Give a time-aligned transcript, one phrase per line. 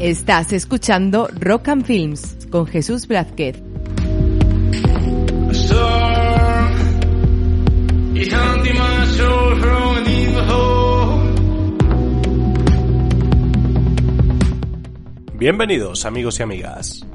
[0.00, 3.56] Estás escuchando Rock and Films con Jesús Blázquez.
[15.34, 17.06] Bienvenidos amigos y amigas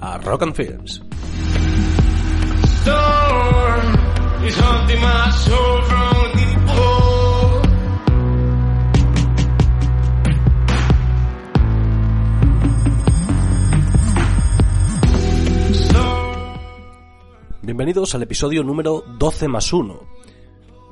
[0.00, 1.02] a Rock and Films.
[17.64, 20.00] Bienvenidos al episodio número 12 más 1.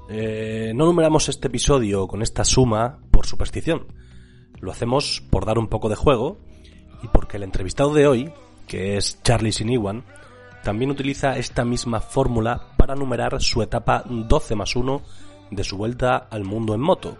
[0.09, 3.89] Eh, no numeramos este episodio con esta suma por superstición.
[4.61, 6.39] Lo hacemos por dar un poco de juego
[7.03, 8.33] y porque el entrevistado de hoy,
[8.69, 10.05] que es Charlie Siniwan,
[10.63, 15.03] también utiliza esta misma fórmula para numerar su etapa 12 más 1
[15.51, 17.17] de su vuelta al mundo en moto.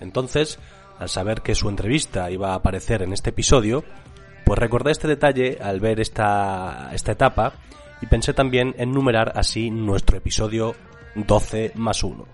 [0.00, 0.58] Entonces,
[0.98, 3.84] al saber que su entrevista iba a aparecer en este episodio,
[4.44, 7.54] pues recordé este detalle al ver esta, esta etapa
[8.02, 10.74] y pensé también en numerar así nuestro episodio
[11.14, 12.26] 12 más 1.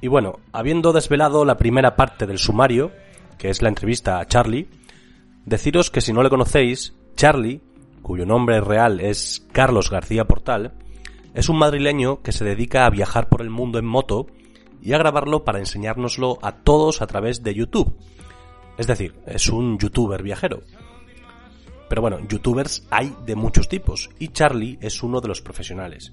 [0.00, 2.92] Y bueno, habiendo desvelado la primera parte del sumario,
[3.38, 4.68] que es la entrevista a Charlie,
[5.44, 7.62] deciros que si no le conocéis, Charlie,
[8.02, 10.74] cuyo nombre real es Carlos García Portal,
[11.32, 14.26] es un madrileño que se dedica a viajar por el mundo en moto
[14.82, 17.96] y a grabarlo para enseñárnoslo a todos a través de YouTube.
[18.76, 20.60] Es decir, es un youtuber viajero.
[21.88, 26.12] Pero bueno, youtubers hay de muchos tipos y Charlie es uno de los profesionales.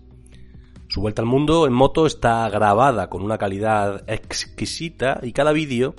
[0.88, 5.96] Su vuelta al mundo en moto está grabada con una calidad exquisita y cada vídeo,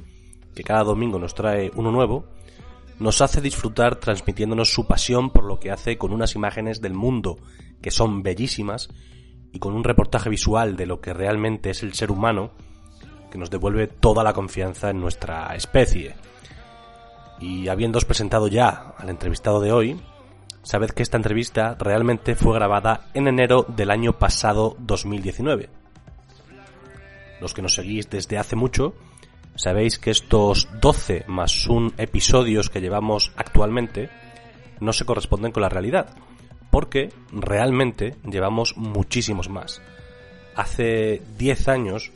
[0.55, 2.27] que cada domingo nos trae uno nuevo,
[3.01, 7.39] nos hace disfrutar transmitiéndonos su pasión por lo que hace con unas imágenes del mundo
[7.83, 8.89] que son bellísimas
[9.53, 12.53] y con un reportaje visual de lo que realmente es el ser humano
[13.31, 16.15] que nos devuelve toda la confianza en nuestra especie.
[17.41, 20.00] Y habiéndoos presentado ya al entrevistado de hoy,
[20.62, 25.69] sabed que esta entrevista realmente fue grabada en enero del año pasado 2019.
[27.41, 28.94] Los que nos seguís desde hace mucho,
[29.55, 34.09] sabéis que estos 12 más un episodios que llevamos actualmente
[34.81, 36.15] no se corresponden con la realidad,
[36.71, 39.83] porque realmente llevamos muchísimos más.
[40.56, 42.12] Hace 10 años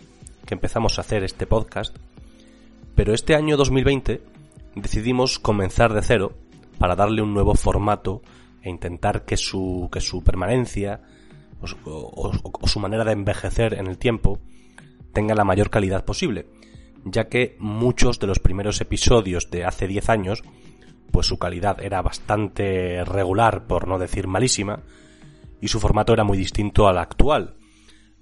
[0.46, 1.94] que empezamos a hacer este podcast,
[2.94, 4.22] pero este año 2020
[4.74, 6.36] decidimos comenzar de cero
[6.78, 8.22] para darle un nuevo formato
[8.62, 11.02] e intentar que su, que su permanencia
[11.84, 14.40] o, o, su manera de envejecer en el tiempo
[15.12, 16.46] tenga la mayor calidad posible,
[17.04, 20.42] ya que muchos de los primeros episodios de hace 10 años,
[21.10, 24.82] pues su calidad era bastante regular, por no decir malísima,
[25.60, 27.56] y su formato era muy distinto al actual.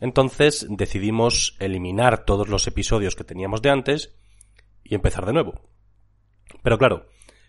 [0.01, 4.17] Entonces decidimos eliminar todos los episodios que teníamos de antes
[4.85, 5.76] y empezar de nuevo.
[6.67, 7.07] Pero claro,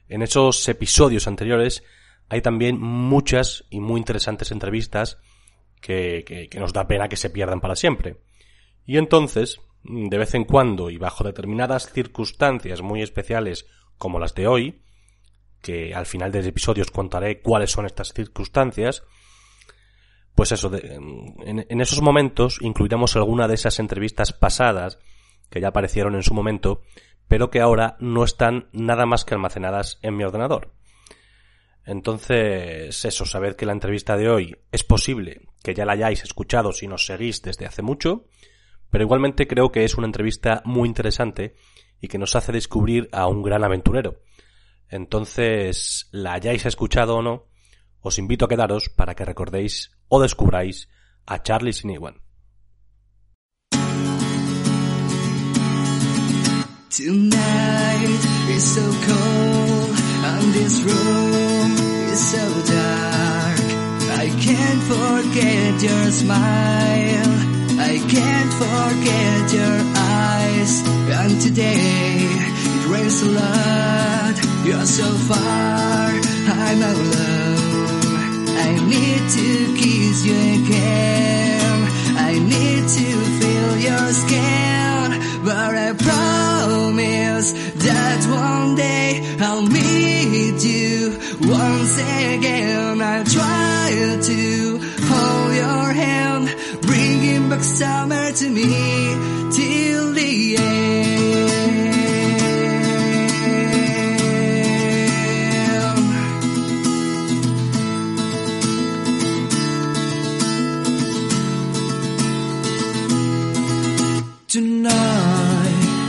[0.10, 1.84] en esos episodios anteriores
[2.30, 5.18] hay también muchas y muy interesantes entrevistas
[5.82, 8.22] que, que, nos da pena que se pierdan para siempre.
[8.86, 13.66] Y entonces, de vez en cuando y bajo determinadas circunstancias muy especiales
[13.98, 14.84] como las de hoy,
[15.64, 19.02] que al final del episodio os contaré cuáles son estas circunstancias,
[20.36, 25.00] pues eso, en, en, esos momentos incluiremos alguna de esas entrevistas pasadas
[25.50, 26.84] que ya aparecieron en su momento
[27.28, 30.74] pero que ahora no están nada más que almacenadas en mi ordenador.
[31.86, 36.74] Entonces, eso, saber que la entrevista de hoy es posible que ya la hayáis escuchado
[36.74, 38.26] si nos seguís desde hace mucho,
[38.90, 41.56] pero igualmente creo que es una entrevista muy interesante
[42.02, 44.20] y que nos hace descubrir a un gran aventurero.
[44.90, 47.48] Entonces, la hayáis escuchado o no,
[48.02, 50.90] os invito a quedaros para que recordéis o descubráis
[51.26, 52.27] a Charlie Siniwan.
[56.98, 59.96] Tonight is so cold
[60.32, 61.72] and this room
[62.10, 62.42] is so
[62.74, 63.60] dark.
[64.18, 67.34] I can't forget your smile.
[67.78, 70.74] I can't forget your eyes.
[71.22, 74.66] And today it rains a lot.
[74.66, 76.10] You're so far.
[76.50, 78.48] I'm alone.
[78.58, 79.48] I need to
[79.78, 81.80] kiss you again.
[82.18, 83.08] I need to
[83.40, 85.46] feel your skin.
[85.46, 86.47] But I promise
[87.44, 91.12] that one day I'll meet you
[91.42, 93.02] once again.
[93.02, 101.07] I'll try to hold your hand, bringing back summer to me till the end.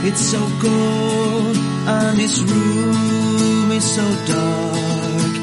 [0.09, 1.55] It's so cold
[1.95, 5.33] and this room is so dark.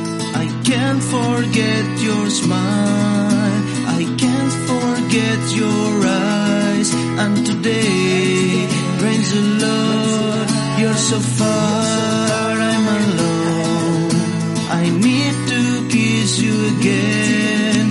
[0.43, 3.61] I can't forget your smile.
[3.99, 6.89] I can't forget your eyes.
[7.23, 8.67] And today
[9.03, 10.47] rains a lot.
[10.81, 12.53] You're so far.
[12.73, 14.11] I'm alone.
[14.83, 15.63] I need to
[15.95, 17.87] kiss you again.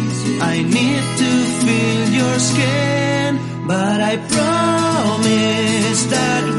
[0.54, 1.32] I need to
[1.62, 3.32] feel your skin.
[3.66, 6.55] But I promise that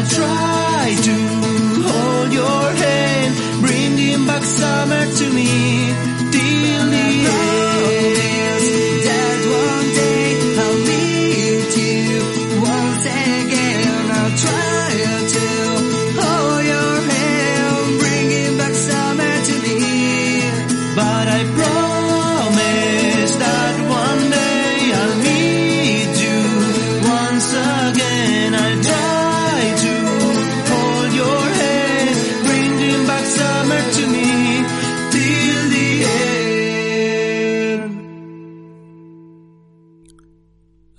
[0.00, 1.14] I'll try to
[1.92, 5.79] hold your hand, bringing back summer to me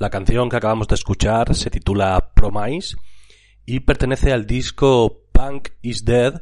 [0.02, 2.98] La canción que acabamos de escuchar se titula Promise
[3.68, 6.42] y pertenece al disco Punk is Dead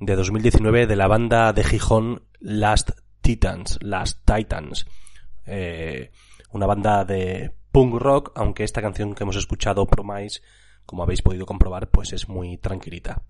[0.00, 2.90] de 2019 de la banda de Gijón Last
[3.20, 4.84] Titans, Last Titans.
[5.46, 6.10] Eh,
[6.50, 10.40] una banda de punk rock, aunque esta canción que hemos escuchado, Promise,
[10.84, 13.22] como habéis podido comprobar, pues es muy tranquilita.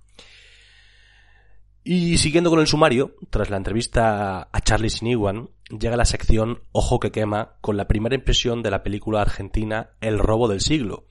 [1.84, 7.00] Y siguiendo con el sumario, tras la entrevista a Charlie Siniwan, llega la sección Ojo
[7.00, 11.08] que quema con la primera impresión de la película argentina El robo del siglo,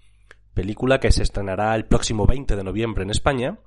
[0.54, 3.60] película que se estrenará el próximo 20 de noviembre en España,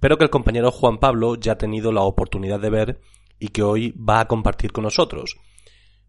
[0.00, 3.00] pero que el compañero Juan Pablo ya ha tenido la oportunidad de ver
[3.38, 5.36] y que hoy va a compartir con nosotros.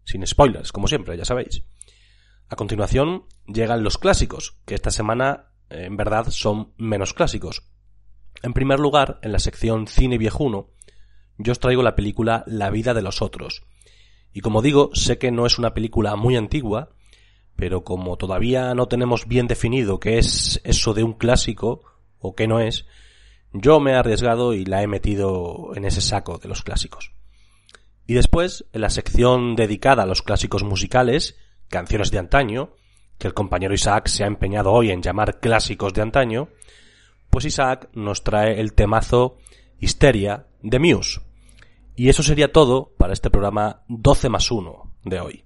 [0.04, 1.62] Sin spoilers, como siempre, ya sabéis.
[2.48, 7.62] A continuación llegan los clásicos, que esta semana en verdad son menos clásicos.
[8.44, 10.68] En primer lugar, en la sección Cine Viejuno,
[11.38, 13.62] yo os traigo la película La vida de los otros.
[14.34, 16.90] Y como digo, sé que no es una película muy antigua,
[17.56, 21.84] pero como todavía no tenemos bien definido qué es eso de un clásico
[22.18, 22.84] o qué no es,
[23.54, 27.12] yo me he arriesgado y la he metido en ese saco de los clásicos.
[28.06, 31.38] Y después, en la sección dedicada a los clásicos musicales,
[31.68, 32.74] canciones de antaño,
[33.16, 36.50] que el compañero Isaac se ha empeñado hoy en llamar clásicos de antaño,
[37.34, 39.38] pues Isaac nos trae el temazo
[39.80, 41.20] Histeria de Muse.
[41.96, 45.43] Y eso sería todo para este programa 12 más 1 de hoy.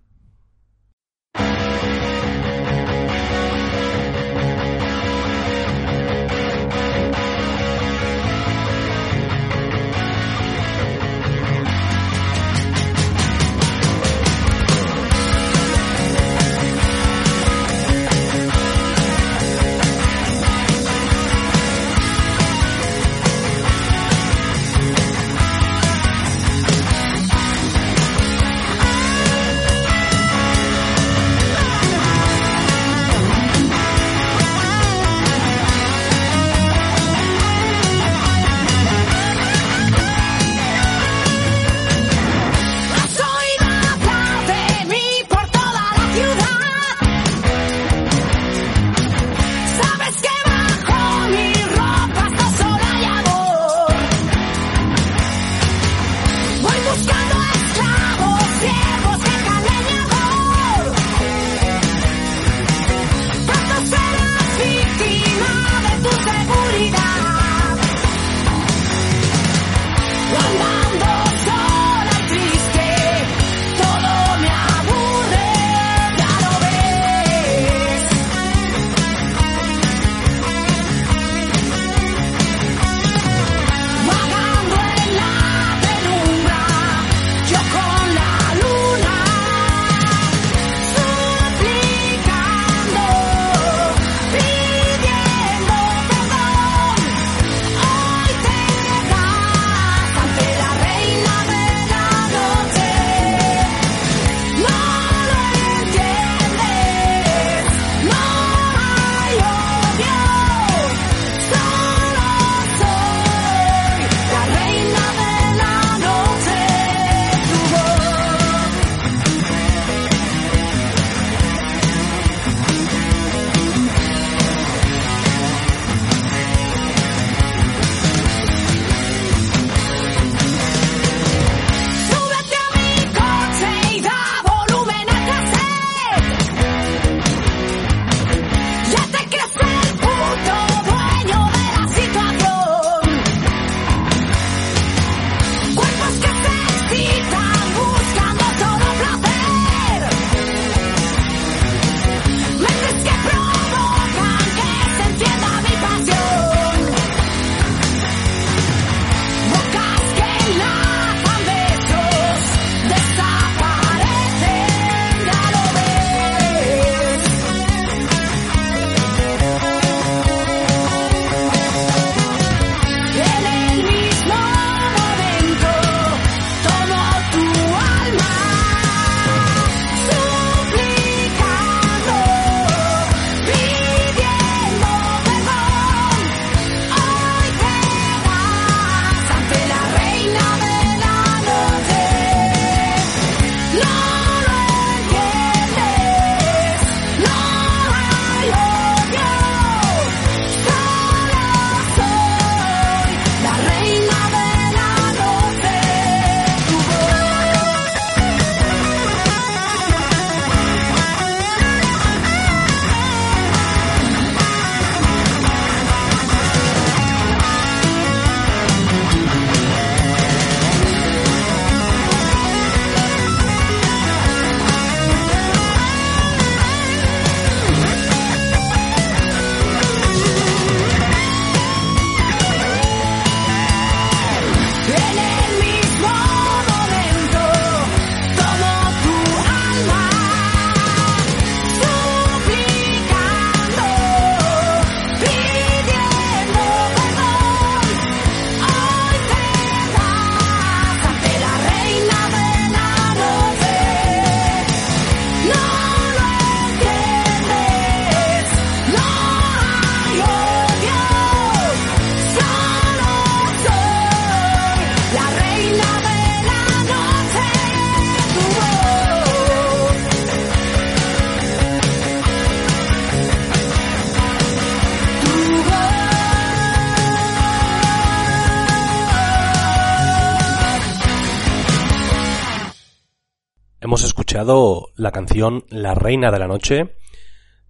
[284.98, 286.96] La canción La Reina de la Noche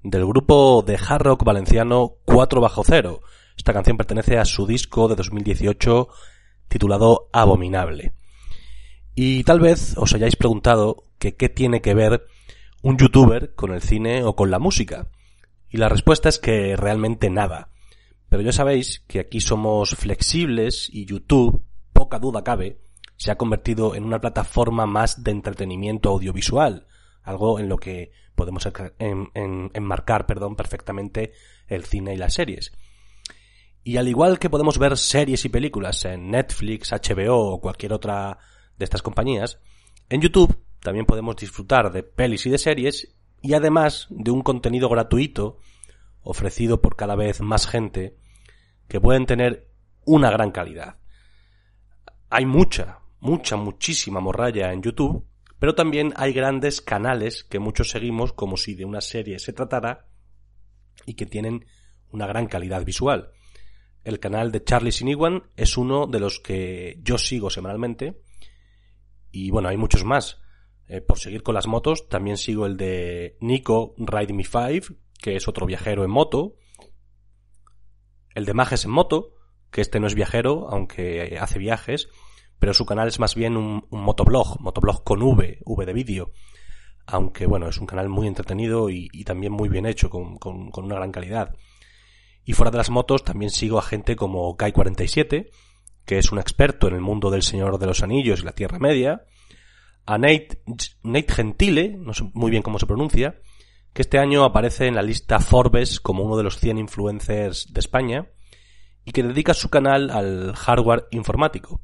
[0.02, 3.20] del grupo de hard rock valenciano 4 bajo cero.
[3.54, 6.08] Esta canción pertenece a su disco de 2018
[6.68, 8.14] titulado Abominable.
[9.14, 12.26] Y tal vez os hayáis preguntado que qué tiene que ver
[12.82, 15.10] un youtuber con el cine o con la música.
[15.68, 17.68] Y la respuesta es que realmente nada.
[18.30, 22.80] Pero ya sabéis que aquí somos flexibles y YouTube, poca duda cabe,
[23.16, 26.86] se ha convertido en una plataforma más de entretenimiento audiovisual,
[27.28, 28.66] algo en lo que podemos
[28.98, 31.32] enmarcar perdón, perfectamente
[31.66, 32.72] el cine y las series.
[33.84, 38.38] Y al igual que podemos ver series y películas en Netflix, HBO o cualquier otra
[38.76, 39.60] de estas compañías,
[40.08, 44.88] en YouTube también podemos disfrutar de pelis y de series y además de un contenido
[44.88, 45.58] gratuito
[46.22, 48.16] ofrecido por cada vez más gente
[48.88, 49.68] que pueden tener
[50.04, 50.96] una gran calidad.
[52.30, 55.24] Hay mucha, mucha, muchísima morralla en YouTube,
[55.58, 60.06] pero también hay grandes canales que muchos seguimos como si de una serie se tratara
[61.06, 61.66] y que tienen
[62.10, 63.32] una gran calidad visual.
[64.04, 68.22] El canal de Charlie Siniwan es uno de los que yo sigo semanalmente
[69.30, 70.40] y bueno, hay muchos más.
[70.86, 75.36] Eh, por seguir con las motos, también sigo el de Nico Ride Me 5, que
[75.36, 76.56] es otro viajero en moto.
[78.34, 79.34] El de Majes en moto,
[79.70, 82.08] que este no es viajero, aunque hace viajes
[82.58, 86.32] pero su canal es más bien un, motoblog, motoblog con V, V de vídeo.
[87.06, 90.38] Aunque bueno, es un canal muy entretenido y, también muy bien hecho, con,
[90.74, 91.54] una gran calidad.
[92.44, 95.50] Y fuera de las motos también sigo a gente como Kai47,
[96.04, 98.78] que es un experto en el mundo del Señor de los Anillos y la Tierra
[98.78, 99.24] Media.
[100.06, 100.62] A Nate,
[101.02, 103.40] Nate Gentile, no sé muy bien cómo se pronuncia,
[103.92, 107.80] que este año aparece en la lista Forbes como uno de los 100 influencers de
[107.80, 108.30] España
[109.04, 111.80] y que dedica su canal al hardware informático.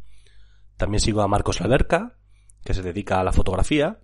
[0.76, 2.18] También sigo a Marcos Alberca,
[2.64, 4.00] que se dedica a la fotografía,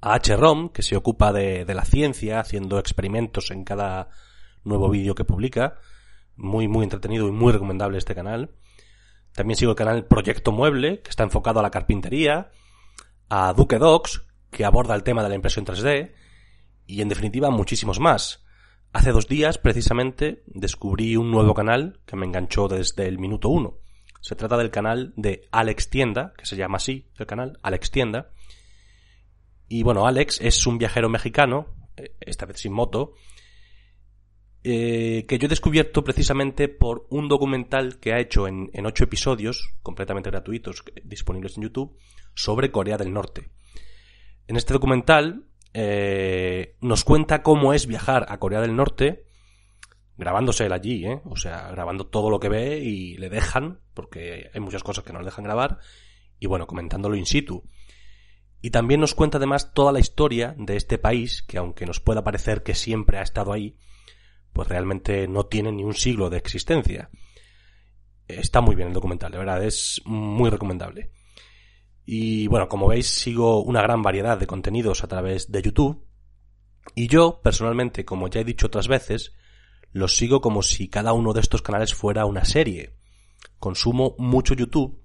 [0.00, 0.36] a H.
[0.36, 4.08] Rom, que se ocupa de, la ciencia, haciendo experimentos en cada
[4.64, 5.78] nuevo vídeo que publica.
[6.36, 8.50] Muy, muy entretenido y muy recomendable este canal.
[9.32, 12.50] También sigo el canal Proyecto Mueble, que está enfocado a la carpintería,
[13.28, 16.12] a Duque Docs, que aborda el tema de la impresión 3D,
[16.86, 18.44] y en definitiva muchísimos más.
[18.92, 23.78] Hace dos días, precisamente, descubrí un nuevo canal que me enganchó desde el minuto uno.
[24.24, 28.30] Se trata del canal de Alex Tienda, que se llama así el canal, Alex Tienda.
[29.68, 31.66] Y bueno, Alex es un viajero mexicano,
[31.98, 33.12] eh, esta vez sin moto,
[34.62, 39.74] eh, que yo he descubierto precisamente por un documental que ha hecho en, ocho episodios,
[39.82, 41.98] completamente gratuitos, disponibles en YouTube,
[42.34, 43.50] sobre Corea del Norte.
[44.48, 49.26] En este documental eh, nos cuenta cómo es viajar a Corea del Norte
[50.16, 51.20] grabándose él allí, ¿eh?
[51.24, 55.12] O sea, grabando todo lo que ve y le dejan, porque hay muchas cosas que
[55.12, 55.78] no le dejan grabar,
[56.38, 57.64] y bueno, comentándolo in situ.
[58.60, 62.24] Y también nos cuenta además toda la historia de este país, que aunque nos pueda
[62.24, 63.76] parecer que siempre ha estado ahí,
[64.52, 67.10] pues realmente no tiene ni un siglo de existencia.
[68.26, 71.10] Está muy bien el documental, de verdad, es muy recomendable.
[72.06, 76.06] Y bueno, como veis, sigo una gran variedad de contenidos a través de YouTube.
[76.94, 79.34] Y yo, personalmente, como ya he dicho otras veces,
[79.94, 82.96] los sigo como si cada uno de estos canales fuera una serie.
[83.60, 85.00] Consumo mucho YouTube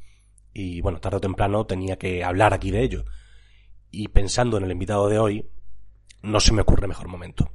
[0.52, 3.06] y bueno, tarde o temprano tenía que hablar aquí de ello.
[3.92, 5.48] Y pensando en el invitado de hoy,
[6.24, 7.52] no se me ocurre mejor momento.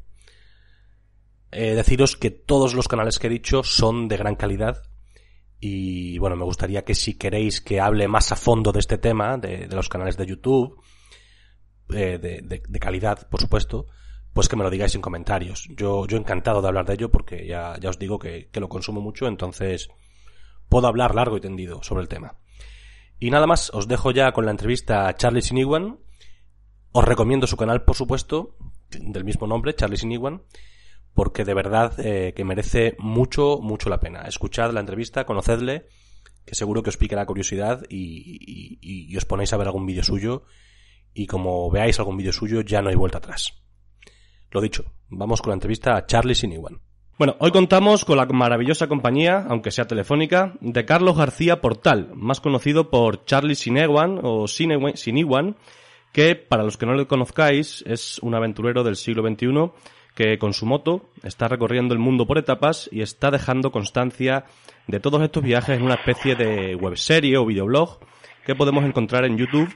[1.51, 4.83] Deciros que todos los canales que he dicho son de gran calidad
[5.59, 9.39] y bueno, me gustaría que si queréis que hable más a fondo de este tema,
[9.39, 10.81] de, los canales de YouTube,
[11.93, 13.87] eh, de calidad, por supuesto,
[14.35, 15.69] pues que me lo digáis en comentarios.
[15.71, 18.69] Yo, yo encantado de hablar de ello porque ya, ya os digo que, que lo
[18.69, 19.89] consumo mucho, entonces
[20.69, 22.37] puedo hablar largo y tendido sobre el tema.
[23.21, 26.01] Y nada más, os dejo ya con la entrevista a Charlie Siniwan.
[26.91, 28.57] Os recomiendo su canal, por supuesto,
[28.91, 30.43] del mismo nombre, Charlie Siniwan,
[31.15, 34.23] porque de verdad eh, que merece mucho, mucho la pena.
[34.23, 35.87] Escuchad la entrevista, conocedle,
[36.45, 39.87] que seguro que os pique la curiosidad y, y, y os ponéis a ver algún
[39.87, 40.43] vídeo suyo.
[41.13, 43.64] Y como veáis algún vídeo suyo, ya no hay vuelta atrás.
[44.55, 46.79] Lo dicho, vamos con la entrevista a Charlie Siniwan.
[47.19, 52.41] Bueno, hoy contamos con la maravillosa compañía, aunque sea telefónica, de Carlos García Portal, más
[52.41, 55.57] conocido por Charlie Sinewan o Siniwan,
[56.13, 59.73] que para los que no le conozcáis es un aventurero del siglo XXI
[60.15, 64.45] que con su moto está recorriendo el mundo por etapas y está dejando constancia
[64.87, 67.99] de todos estos viajes en una especie de webserie o videoblog
[68.47, 69.75] que podemos encontrar en YouTube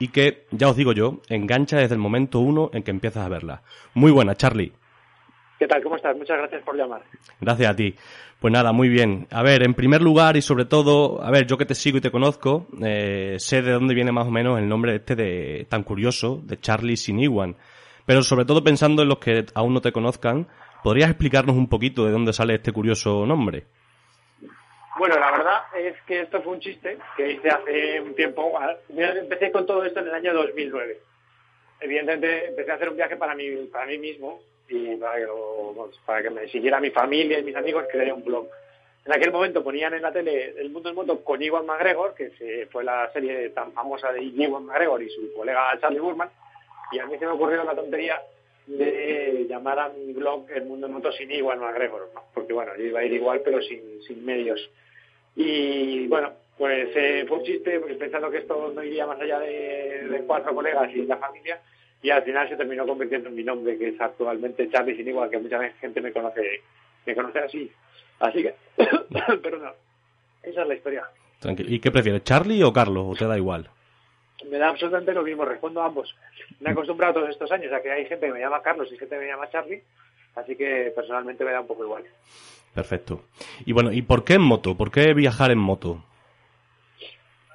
[0.00, 3.28] y que, ya os digo yo, engancha desde el momento uno en que empiezas a
[3.28, 3.62] verla.
[3.94, 4.72] Muy buena, Charlie.
[5.58, 5.82] ¿Qué tal?
[5.82, 6.16] ¿Cómo estás?
[6.16, 7.02] Muchas gracias por llamar.
[7.38, 7.94] Gracias a ti.
[8.40, 9.26] Pues nada, muy bien.
[9.30, 12.00] A ver, en primer lugar y sobre todo, a ver, yo que te sigo y
[12.00, 15.82] te conozco, eh, sé de dónde viene más o menos el nombre este de tan
[15.82, 17.56] curioso, de Charlie Siniwan.
[18.06, 20.48] Pero sobre todo pensando en los que aún no te conozcan,
[20.82, 23.66] ¿podrías explicarnos un poquito de dónde sale este curioso nombre?
[25.00, 28.52] Bueno, la verdad es que esto fue un chiste que hice hace un tiempo.
[28.94, 30.98] Empecé con todo esto en el año 2009.
[31.80, 35.26] Evidentemente empecé a hacer un viaje para mí, para mí mismo y para que,
[36.04, 38.46] para que me siguiera mi familia y mis amigos, creé un blog.
[39.06, 42.68] En aquel momento ponían en la tele El Mundo del Moto con Iwan McGregor, que
[42.70, 46.28] fue la serie tan famosa de Iwan McGregor y su colega Charlie Burman,
[46.92, 48.20] y a mí se me ocurrió la tontería
[48.66, 52.84] de llamar a mi blog El Mundo del Moto sin Iwan McGregor, porque bueno, yo
[52.84, 54.60] iba a ir igual pero sin, sin medios.
[55.36, 59.38] Y bueno, pues eh, fue un chiste, pues, pensando que esto no iría más allá
[59.40, 61.60] de, de cuatro colegas y la familia,
[62.02, 65.30] y al final se terminó convirtiendo en mi nombre, que es actualmente Charlie Sin Igual,
[65.30, 66.62] que mucha gente me conoce,
[67.06, 67.72] me conoce así.
[68.18, 68.54] Así que,
[69.42, 69.72] pero no,
[70.42, 71.04] esa es la historia.
[71.58, 73.06] ¿Y qué prefieres, Charlie o Carlos?
[73.08, 73.70] ¿O te da igual?
[74.50, 76.14] Me da absolutamente lo mismo, respondo a ambos.
[76.60, 78.98] Me he acostumbrado todos estos años a que hay gente que me llama Carlos y
[78.98, 79.82] gente que me llama Charlie,
[80.34, 82.04] así que personalmente me da un poco igual.
[82.74, 83.24] Perfecto.
[83.66, 84.76] Y bueno, ¿y por qué en moto?
[84.76, 86.04] ¿Por qué viajar en moto?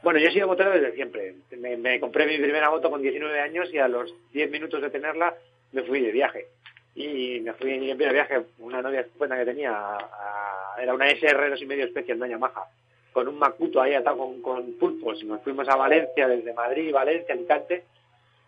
[0.03, 1.33] Bueno, yo he sido motero desde siempre.
[1.57, 5.33] Me, compré mi primera moto con 19 años y a los 10 minutos de tenerla
[5.71, 6.45] me fui de viaje.
[6.93, 9.97] Y me fui en de viaje, una novia que tenía,
[10.79, 12.65] era una SR dos y medio especial, una Yamaha,
[13.11, 15.23] con un Macuto ahí atado con, con pulpos.
[15.23, 17.83] Nos fuimos a Valencia, desde Madrid, Valencia, Alicante,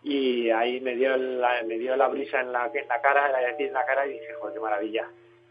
[0.04, 3.50] y ahí me dio la, me dio la brisa en la, en la cara, la
[3.50, 5.08] en la cara y dije, joder, qué maravilla.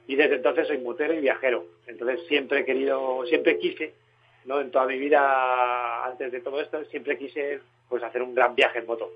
[0.08, 1.66] Y desde entonces soy motero y viajero.
[1.86, 3.94] Entonces siempre he querido, siempre quise
[4.48, 4.62] ¿no?
[4.62, 8.80] En toda mi vida, antes de todo esto, siempre quise pues hacer un gran viaje
[8.80, 9.12] en moto.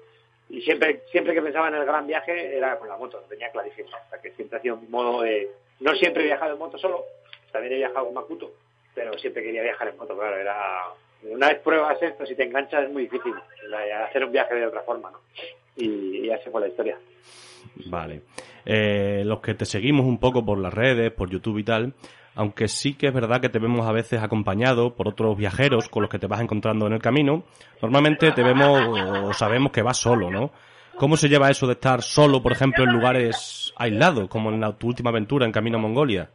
[0.49, 3.49] Y siempre, siempre que pensaba en el gran viaje era con la moto, lo tenía
[3.49, 3.89] clarísimo.
[3.89, 5.49] O que siempre hacía un modo de...
[5.79, 7.05] No siempre he viajado en moto solo,
[7.51, 8.51] también he viajado con Makuto,
[8.93, 10.83] pero siempre quería viajar en moto, claro, era...
[11.23, 13.33] Una vez pruebas esto, si te enganchas es muy difícil
[14.05, 15.19] hacer un viaje de otra forma, ¿no?
[15.75, 16.97] Y, y así fue la historia.
[17.85, 18.23] Vale.
[18.65, 21.93] Eh, los que te seguimos un poco por las redes, por YouTube y tal,
[22.35, 26.03] aunque sí que es verdad que te vemos a veces acompañado por otros viajeros con
[26.03, 27.43] los que te vas encontrando en el camino,
[27.81, 28.81] normalmente te vemos
[29.23, 30.51] o sabemos que vas solo, ¿no?
[30.97, 34.87] ¿Cómo se lleva eso de estar solo, por ejemplo, en lugares aislados, como en tu
[34.87, 36.29] última aventura en Camino a Mongolia?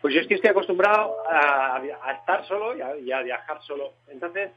[0.00, 1.80] Pues yo es que estoy acostumbrado a,
[2.18, 3.92] estar solo y a, viajar solo.
[4.08, 4.50] Entonces,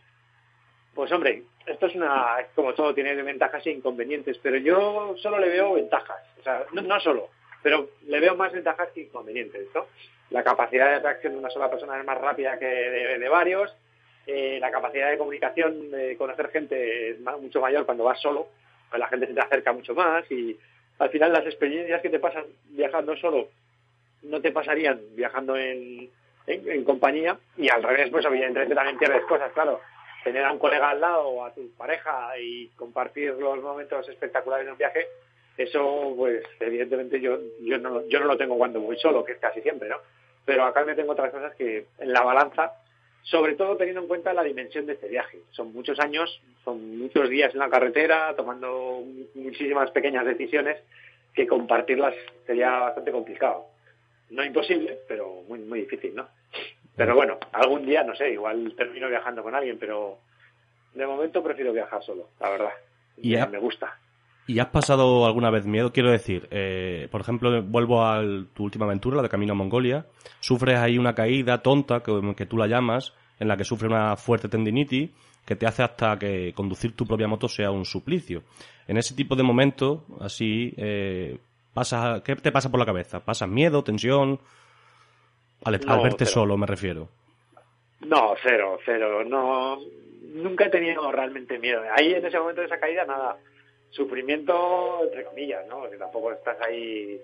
[0.94, 5.50] pues hombre, esto es una, como todo, tiene ventajas e inconvenientes, pero yo solo le
[5.50, 6.22] veo ventajas.
[6.40, 7.30] O sea, no solo,
[7.62, 9.86] pero le veo más ventajas que inconvenientes, ¿no?
[10.30, 13.74] La capacidad de reacción de una sola persona es más rápida que de, varios,
[14.28, 18.48] eh, la capacidad de comunicación, de conocer gente es mucho mayor cuando vas solo,
[18.90, 20.58] pues la gente se te acerca mucho más y
[21.00, 23.50] al final las experiencias que te pasan viajando solo
[24.24, 26.10] no te pasarían viajando en,
[26.46, 29.80] en, compañía y al revés, pues evidentemente también pierdes cosas, claro.
[30.24, 34.66] Tener a un colega al lado o a tu pareja y compartir los momentos espectaculares
[34.66, 35.08] de un viaje,
[35.58, 39.40] eso, pues, evidentemente yo, yo, no, yo no lo tengo cuando voy solo, que es
[39.40, 39.98] casi siempre, ¿no?
[40.46, 42.74] Pero acá me tengo otras cosas que en la balanza,
[43.24, 45.40] sobre todo teniendo en cuenta la dimensión de este viaje.
[45.52, 49.04] Son muchos años, son muchos días en la carretera, tomando
[49.36, 50.78] muchísimas pequeñas decisiones
[51.34, 53.66] que compartirlas sería bastante complicado.
[54.30, 56.28] No imposible, pero muy, muy difícil, ¿no?
[57.00, 60.18] Pero bueno, algún día, no sé, igual termino viajando con alguien, pero
[60.94, 62.72] de momento prefiero viajar solo, la verdad.
[63.16, 63.98] Y me gusta.
[64.48, 65.94] ¿Y has pasado alguna vez miedo?
[65.94, 68.22] Quiero decir, eh, por ejemplo, vuelvo a
[68.54, 70.08] tu última aventura, la de Camino a Mongolia.
[70.42, 74.18] Sufres ahí una caída tonta, que, que tú la llamas, en la que sufre una
[74.18, 75.10] fuerte tendinitis,
[75.46, 78.44] que te hace hasta que conducir tu propia moto sea un suplicio.
[78.90, 81.38] En ese tipo de momentos, así, eh,
[81.74, 83.22] pasa, ¿qué te pasa por la cabeza?
[83.22, 84.42] ¿Pasas miedo, tensión?
[85.64, 87.10] Al, verte solo, me refiero.
[88.02, 89.24] No, cero, cero.
[89.24, 89.80] No,
[90.34, 91.84] nunca he tenido realmente miedo.
[91.96, 93.38] Ahí en ese momento de esa caída, nada
[93.92, 95.90] sufrimiento entre comillas, ¿no?
[95.90, 97.20] Que tampoco estás ahí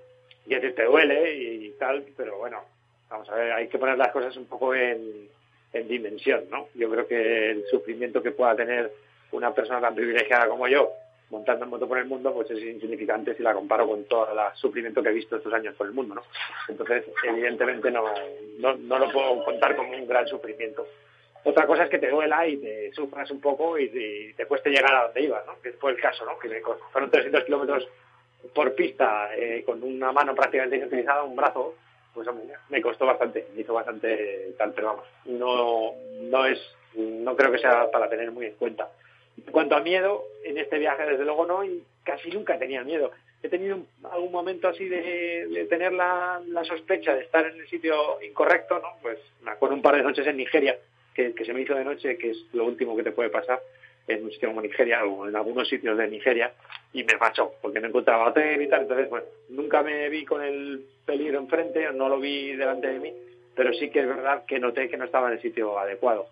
[0.46, 2.62] y te duele y tal, pero bueno,
[3.10, 5.28] vamos a ver, hay que poner las cosas un poco en,
[5.74, 6.68] en dimensión, ¿no?
[6.76, 8.92] Yo creo que el sufrimiento que pueda tener
[9.32, 10.92] una persona tan privilegiada como yo
[11.36, 14.40] montando en moto por el mundo, pues es insignificante si la comparo con todo el
[14.56, 16.24] sufrimiento que he visto estos años por el mundo, ¿no?
[16.70, 18.06] Entonces, evidentemente no,
[18.60, 20.88] no, no lo puedo contar como un gran sufrimiento.
[21.44, 24.96] Otra cosa es que te duela y te sufras un poco y, te cueste llegar
[24.96, 25.60] a donde ibas, ¿no?
[25.62, 26.40] Que fue el caso, ¿no?
[26.40, 27.88] Que fueron 300 kilómetros
[28.54, 31.76] por pista eh, con una mano prácticamente inutilizada, un brazo,
[32.14, 32.28] pues
[32.70, 36.60] me costó bastante, me hizo bastante tal, pero vamos, no, no es,
[36.96, 38.90] no creo que sea para tener muy en cuenta.
[39.38, 43.12] En cuanto a miedo, en este viaje desde luego no, y casi nunca tenía miedo.
[43.44, 43.80] he tenido
[44.12, 48.94] algún momento así de, tener la, sospecha de estar en el sitio incorrecto, ¿no?
[49.02, 50.78] Pues me acuerdo un par de noches en Nigeria,
[51.14, 53.60] que, se me hizo de noche, que es lo último que te puede pasar
[54.08, 56.54] en un sitio como Nigeria o en algunos sitios de Nigeria,
[56.94, 58.84] y me machó, porque no encontraba hotel y tal.
[58.84, 63.14] Entonces, bueno, nunca me vi con el peligro enfrente, no lo vi delante de mí,
[63.56, 66.28] pero sí que es verdad que noté que no estaba en el sitio adecuado.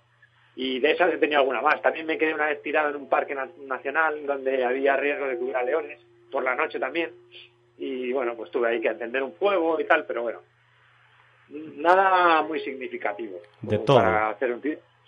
[0.56, 1.82] Y de esas he tenido alguna más.
[1.82, 3.36] También me quedé una vez tirado en un parque
[3.66, 6.00] nacional donde había riesgo de que hubiera leones
[6.32, 7.12] por la noche también.
[7.78, 10.39] Y bueno, pues tuve ahí que encender un fuego y tal, pero bueno,
[11.50, 13.39] nada muy significativo.
[13.62, 13.98] De todo.
[13.98, 14.62] Para, hacer un,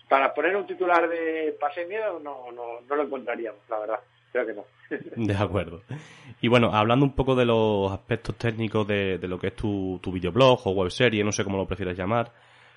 [0.09, 3.99] para poner un titular de Pase Miedo no, no, no lo encontraríamos, la verdad.
[4.31, 4.65] Creo que no.
[5.15, 5.81] De acuerdo.
[6.41, 9.99] Y bueno, hablando un poco de los aspectos técnicos de, de lo que es tu,
[10.01, 12.31] tu videoblog o webserie, no sé cómo lo prefieres llamar,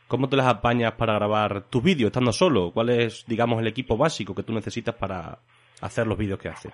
[0.08, 2.72] ¿cómo te las apañas para grabar tus vídeos estando solo?
[2.72, 5.38] ¿Cuál es, digamos, el equipo básico que tú necesitas para
[5.80, 6.72] hacer los vídeos que haces?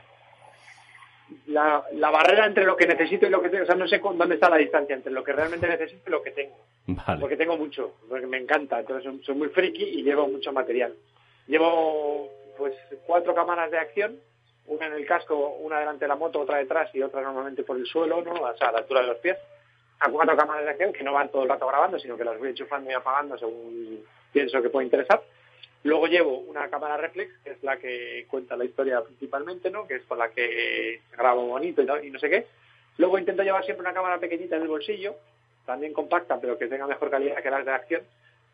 [1.47, 3.99] la, la barrera entre lo que necesito y lo que tengo, o sea, no sé
[3.99, 6.57] dónde está la distancia entre lo que realmente necesito y lo que tengo.
[7.20, 10.94] Porque tengo mucho, porque me encanta, entonces soy, muy friki y llevo mucho material.
[11.47, 12.75] Llevo pues
[13.07, 14.18] cuatro cámaras de acción,
[14.66, 17.77] una en el casco, una delante de la moto, otra detrás y otra normalmente por
[17.77, 18.33] el suelo, ¿no?
[18.33, 19.37] O sea, a la altura de los pies.
[20.04, 22.38] A cuatro cámaras de acción que no van todo el rato grabando, sino que las
[22.38, 25.22] voy enchufando y apagando según pienso que puede interesar.
[25.82, 29.86] Luego llevo una cámara reflex, que es la que cuenta la historia principalmente, ¿no?
[29.86, 32.46] Que es con la que grabo bonito y, no sé qué.
[32.98, 35.14] Luego intento llevar siempre una cámara pequeñita en el bolsillo,
[35.64, 38.02] también compacta, pero que tenga mejor calidad que las de acción,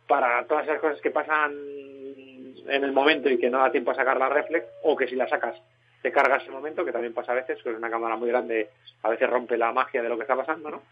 [0.07, 3.97] para todas esas cosas que pasan en el momento y que no da tiempo a
[3.97, 5.61] sacar la reflex, o que si la sacas
[6.01, 8.71] te cargas el momento, que también pasa a veces, es una cámara muy grande,
[9.03, 10.83] a veces rompe la magia de lo que está pasando, ¿no?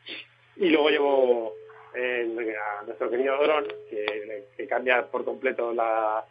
[0.59, 1.55] Y luego llevo
[1.95, 6.25] a nuestro querido dron, que, cambia por completo la,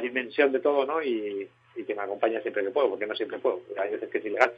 [0.00, 1.02] dimensión de todo, ¿no?
[1.02, 1.48] Y,
[1.86, 4.52] que me acompaña siempre que puedo, porque no siempre puedo, hay veces que es ilegal.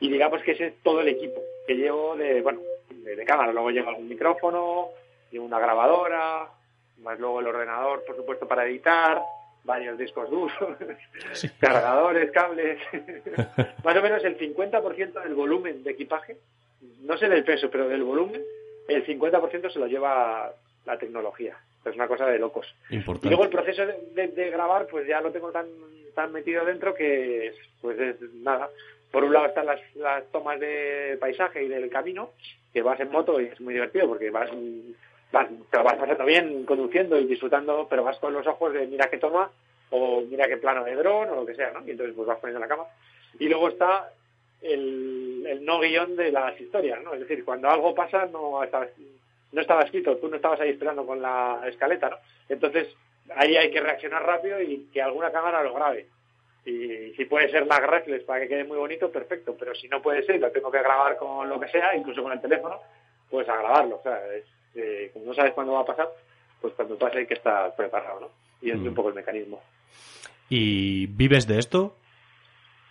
[0.00, 3.52] Y digamos que ese es todo el equipo que llevo de, bueno, de, cámara.
[3.52, 4.88] Luego llevo algún micrófono,
[5.30, 6.50] llevo una grabadora,
[6.98, 9.22] más luego el ordenador, por supuesto, para editar,
[9.62, 10.52] varios discos duros,
[11.60, 12.80] cargadores, cables.
[13.84, 16.36] más o menos el 50% del volumen de equipaje,
[17.00, 18.42] no sé del peso, pero del volumen,
[18.88, 20.52] el 50% se lo lleva
[20.84, 21.56] la tecnología.
[21.84, 22.66] Es una cosa de locos.
[22.90, 25.66] Y luego el proceso de, grabar, pues ya lo tengo tan,
[26.14, 28.68] tan metido dentro que, pues es nada.
[29.12, 32.30] Por un lado están las, las tomas de paisaje y del camino,
[32.72, 34.50] que vas en moto y es muy divertido porque vas,
[35.32, 38.86] vas, te lo vas pasando bien conduciendo y disfrutando, pero vas con los ojos de
[38.86, 39.50] mira qué toma
[39.90, 41.86] o mira qué plano de dron o lo que sea, ¿no?
[41.86, 42.84] Y entonces pues vas poniendo la cama.
[43.38, 44.10] Y luego está
[44.62, 47.14] el, no guion de las historias, ¿no?
[47.14, 48.86] Es decir, cuando algo pasa no estaba,
[49.52, 52.16] no estaba escrito, tú no estabas ahí esperando con la escaleta, ¿no?
[52.48, 52.88] Entonces,
[53.34, 56.06] ahí hay que reaccionar rápido y que alguna cámara lo grabe.
[56.64, 60.02] Y si puede ser la reflex para que quede muy bonito, perfecto, pero si no
[60.02, 62.80] puede ser, lo tengo que grabar con lo que sea, incluso con el teléfono,
[63.30, 63.96] pues a grabarlo.
[63.96, 66.08] O sea, es, eh, como no sabes cuándo va a pasar,
[66.60, 68.30] pues cuando pase hay que estar preparado, ¿no?
[68.60, 68.94] Y es un mm.
[68.94, 69.62] poco el mecanismo.
[70.48, 71.94] ¿Y vives de esto?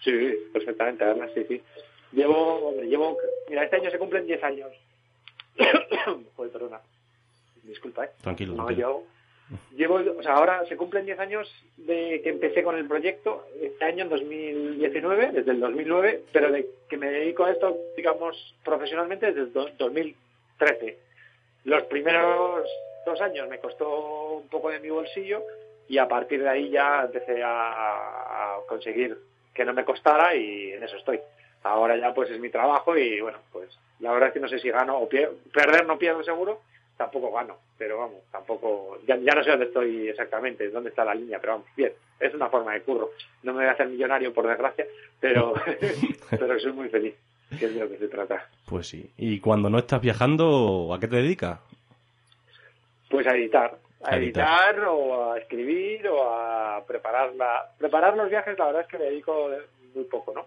[0.06, 1.62] Sí, perfectamente, además, sí, sí.
[2.12, 3.18] Llevo, hombre, llevo,
[3.50, 4.72] mira, este año se cumplen 10 años.
[6.36, 6.80] Joder, perdona.
[7.63, 8.10] Disculpa, ¿eh?
[8.22, 9.04] Tranquilo, no, Yo,
[9.76, 13.84] llevo, o sea, ahora se cumplen 10 años de que empecé con el proyecto, este
[13.84, 19.26] año en 2019, desde el 2009, pero de que me dedico a esto, digamos, profesionalmente
[19.26, 21.00] desde el 2013.
[21.63, 22.70] Los primeros
[23.08, 25.41] dos años me costó un poco de mi bolsillo
[25.89, 29.18] y a partir de ahí ya empecé a conseguir
[29.56, 31.20] que no me costara y en eso estoy.
[31.63, 34.60] Ahora ya pues es mi trabajo y bueno, pues la verdad es que no sé
[34.60, 36.62] si gano o pierdo, perder no pierdo seguro,
[36.98, 41.39] tampoco gano, pero vamos, tampoco, ya, no sé dónde estoy exactamente, dónde está la línea,
[41.39, 43.12] pero vamos, bien, es una forma de curro.
[43.44, 44.86] No me voy a hacer millonario por desgracia,
[45.20, 45.54] pero,
[46.30, 47.15] pero soy muy feliz,
[47.58, 48.48] que es de lo que se trata.
[48.68, 51.60] Pues sí, y cuando no estás viajando, ¿a qué te dedicas?
[53.10, 57.70] Pues a editar, a editar o a escribir o a preparar la...
[57.78, 59.50] Preparar los viajes la verdad es que me dedico
[59.94, 60.46] muy poco, ¿no?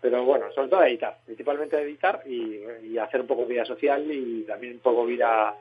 [0.00, 4.04] Pero bueno, sobre todo a editar, principalmente a editar y, hacer un poco vida social
[4.10, 5.54] y también un poco vida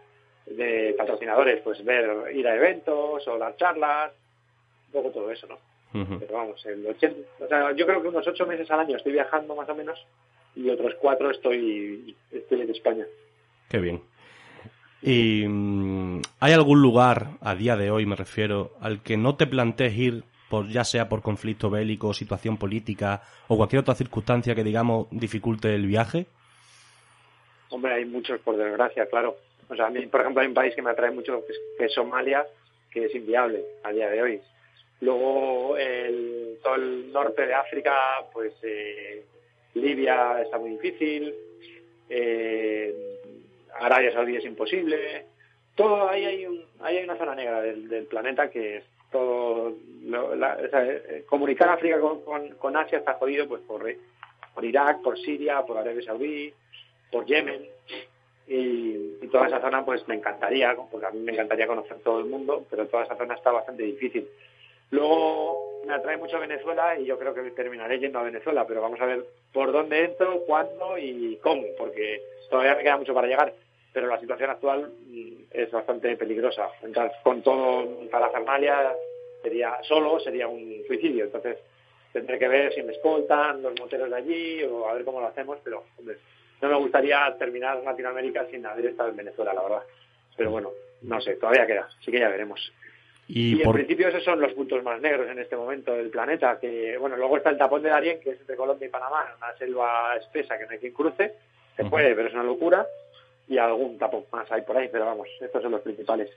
[0.45, 4.11] de patrocinadores, pues ver, ir a eventos o dar charlas,
[4.87, 5.57] un poco todo eso, ¿no?
[5.91, 9.11] Pero vamos, el 80, o sea, yo creo que unos ocho meses al año estoy
[9.11, 10.05] viajando más o menos
[10.55, 13.05] y otros cuatro estoy, estoy en España.
[13.69, 14.01] Qué bien.
[15.01, 19.47] ¿Y mm, hay algún lugar, a día de hoy me refiero, al que no te
[19.47, 24.63] plantees ir, por, ya sea por conflicto bélico, situación política o cualquier otra circunstancia que,
[24.63, 26.25] digamos, dificulte el viaje?
[27.69, 29.37] Hombre, hay muchos, por desgracia, claro.
[29.69, 31.43] O sea, a mí, por ejemplo, hay un país que me atrae mucho,
[31.77, 32.45] que es, Somalia,
[32.91, 34.41] que es inviable a día de hoy.
[35.01, 37.93] Luego, el, todo el norte de África,
[38.33, 39.23] pues eh,
[39.75, 41.33] Libia está muy difícil,
[42.09, 43.18] eh,
[43.79, 45.25] Arabia Saudí es imposible.
[45.75, 49.73] Todo ahí hay, un, ahí hay una zona negra del, planeta que es todo.
[50.03, 50.35] lo-
[50.69, 53.85] sea, eh, comunicar África con, Asia está jodido pues por,
[54.53, 56.53] por Irak, por Siria, por Arabia Saudí,
[57.11, 57.65] por Yemen.
[58.47, 62.19] Y, y toda esa zona pues me encantaría, porque a mí me encantaría conocer todo
[62.19, 64.27] el mundo, pero toda esa zona está bastante difícil.
[64.91, 68.99] Luego me atrae mucho Venezuela y yo creo que terminaré yendo a Venezuela, pero vamos
[69.01, 73.53] a ver por dónde entro, cuándo y cómo, porque todavía me queda mucho para llegar.
[73.91, 76.69] Pero la situación actual mm, es bastante peligrosa.
[76.83, 78.93] Entrar con todo para Fernalia
[79.41, 81.25] sería solo sería un suicidio.
[81.25, 81.57] Entonces
[82.13, 85.27] tendré que ver si me escoltan los moteros de allí o a ver cómo lo
[85.27, 86.17] hacemos, pero hombre,
[86.61, 89.83] no me gustaría terminar Latinoamérica sin haber estado en Venezuela, la verdad.
[90.35, 90.71] Pero bueno,
[91.01, 92.71] no sé, todavía queda, así que ya veremos.
[93.27, 96.59] Y, Y, en principio esos son los puntos más negros en este momento del planeta,
[96.59, 99.55] que bueno, luego está el tapón de Darién, que es entre Colombia y Panamá, una
[99.57, 101.35] selva espesa que no hay quien cruce,
[101.75, 102.85] se puede, pero es una locura,
[103.49, 106.29] y algún tapón más hay por ahí, pero vamos, estos son los principales.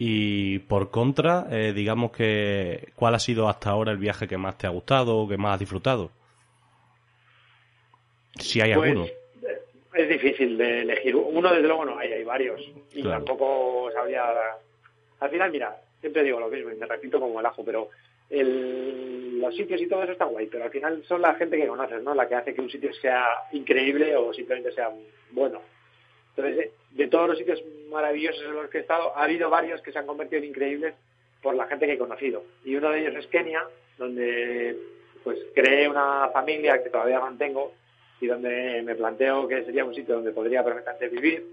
[0.00, 4.56] y por contra, eh, digamos que, ¿cuál ha sido hasta ahora el viaje que más
[4.58, 6.10] te ha gustado o que más has disfrutado?
[8.38, 9.06] Si hay Pues, alguno.
[9.06, 9.58] eh,
[9.94, 11.16] es difícil de elegir.
[11.16, 12.60] Uno, desde luego, no hay, hay varios.
[12.92, 13.24] Y Claro.
[13.24, 14.24] tampoco sabría.
[15.20, 17.88] Al final, mira, siempre digo lo mismo y me repito como el ajo, pero
[18.30, 21.66] el- los sitios y todo eso está guay, pero al final son la gente que
[21.66, 22.14] conoces, ¿no?
[22.14, 24.90] La que hace que un sitio sea increíble o simplemente sea
[25.32, 25.60] bueno.
[26.38, 29.82] Entonces, eh, de todos los sitios maravillosos en los que he estado, ha habido varios
[29.82, 30.94] que se han convertido en increíbles
[31.42, 32.44] por la gente que he conocido.
[32.64, 33.64] Y uno de ellos es Kenia,
[33.98, 34.76] donde
[35.24, 37.72] pues creé una familia que todavía mantengo
[38.20, 41.44] y donde me planteo que sería un sitio donde podría perfectamente vivir.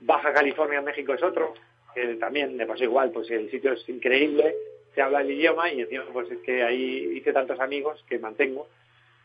[0.00, 1.54] Baja California, México es otro,
[1.94, 4.54] que también me pasó igual, pues el sitio es increíble,
[4.94, 8.68] se habla el idioma y encima pues es que ahí hice tantos amigos que mantengo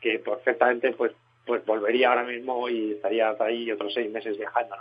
[0.01, 1.13] que perfectamente pues
[1.45, 4.75] pues volvería ahora mismo y estaría ahí otros seis meses viajando.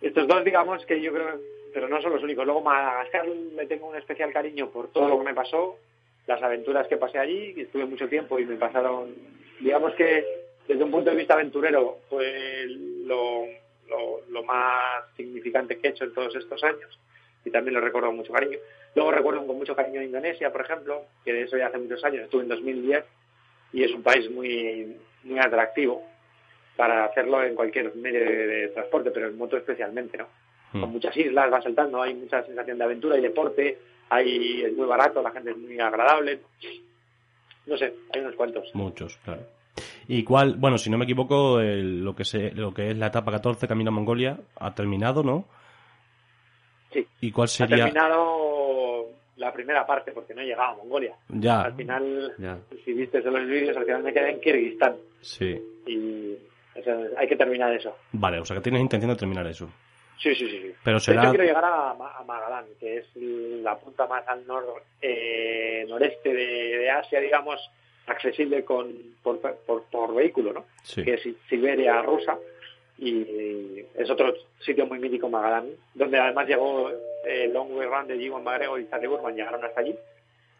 [0.00, 1.40] Estos dos, digamos que yo creo,
[1.72, 2.44] pero no son los únicos.
[2.44, 5.78] Luego Madagascar me tengo un especial cariño por todo lo que me pasó,
[6.26, 9.14] las aventuras que pasé allí, que estuve mucho tiempo y me pasaron,
[9.60, 10.24] digamos que
[10.66, 12.66] desde un punto de vista aventurero fue
[13.04, 13.46] lo,
[13.88, 16.98] lo, lo más significante que he hecho en todos estos años
[17.44, 18.58] y también lo recuerdo con mucho cariño.
[18.94, 22.24] Luego recuerdo con mucho cariño Indonesia, por ejemplo, que de eso ya hace muchos años,
[22.24, 23.04] estuve en 2010
[23.72, 26.02] y es un país muy, muy atractivo
[26.76, 30.26] para hacerlo en cualquier medio de, de transporte, pero en moto especialmente, ¿no?
[30.72, 30.92] Con Mm.
[30.92, 35.20] muchas islas, va saltando, hay mucha sensación de aventura y deporte, hay, es muy barato,
[35.22, 36.40] la gente es muy agradable.
[37.66, 38.70] No sé, hay unos cuantos.
[38.74, 39.42] Muchos, claro.
[40.08, 43.06] ¿Y cuál, bueno, si no me equivoco, el- lo, que se, lo que es la
[43.08, 45.44] etapa 14, Camino a Mongolia, ha terminado, ¿no?
[46.92, 47.06] Sí.
[47.20, 47.84] ¿Y cuál Ha sería?
[47.84, 48.51] terminado
[49.42, 51.14] la primera parte porque no he llegado a Mongolia.
[51.28, 54.96] Ya, Al final, ya, si viste de los vídeos, al final me quedé en Kirguistán
[55.20, 55.60] sí.
[55.86, 56.36] y
[56.78, 57.96] o sea, hay que terminar eso.
[58.12, 59.68] Vale, o sea que tienes intención de terminar eso.
[60.18, 60.60] Sí, sí, sí.
[60.62, 60.72] sí.
[60.84, 61.22] Pero De será...
[61.22, 66.32] hecho, quiero llegar a, a Magadán, que es la punta más al nor, eh, noreste
[66.32, 67.60] de, de Asia, digamos,
[68.06, 70.64] accesible con, por, por, por vehículo, ¿no?
[70.84, 71.02] Sí.
[71.02, 72.38] Que es Siberia rusa.
[72.98, 76.88] Y es otro sitio muy mítico, Magadán, donde además llegó
[77.24, 79.94] el Long Way Run de Ewan McGregor y Charlie Burman, llegaron hasta allí,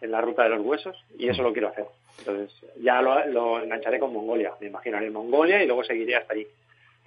[0.00, 1.84] en la ruta de los huesos, y eso lo quiero hacer.
[2.18, 6.34] Entonces, ya lo, lo engancharé con Mongolia, me imagino, en Mongolia y luego seguiré hasta
[6.34, 6.46] allí.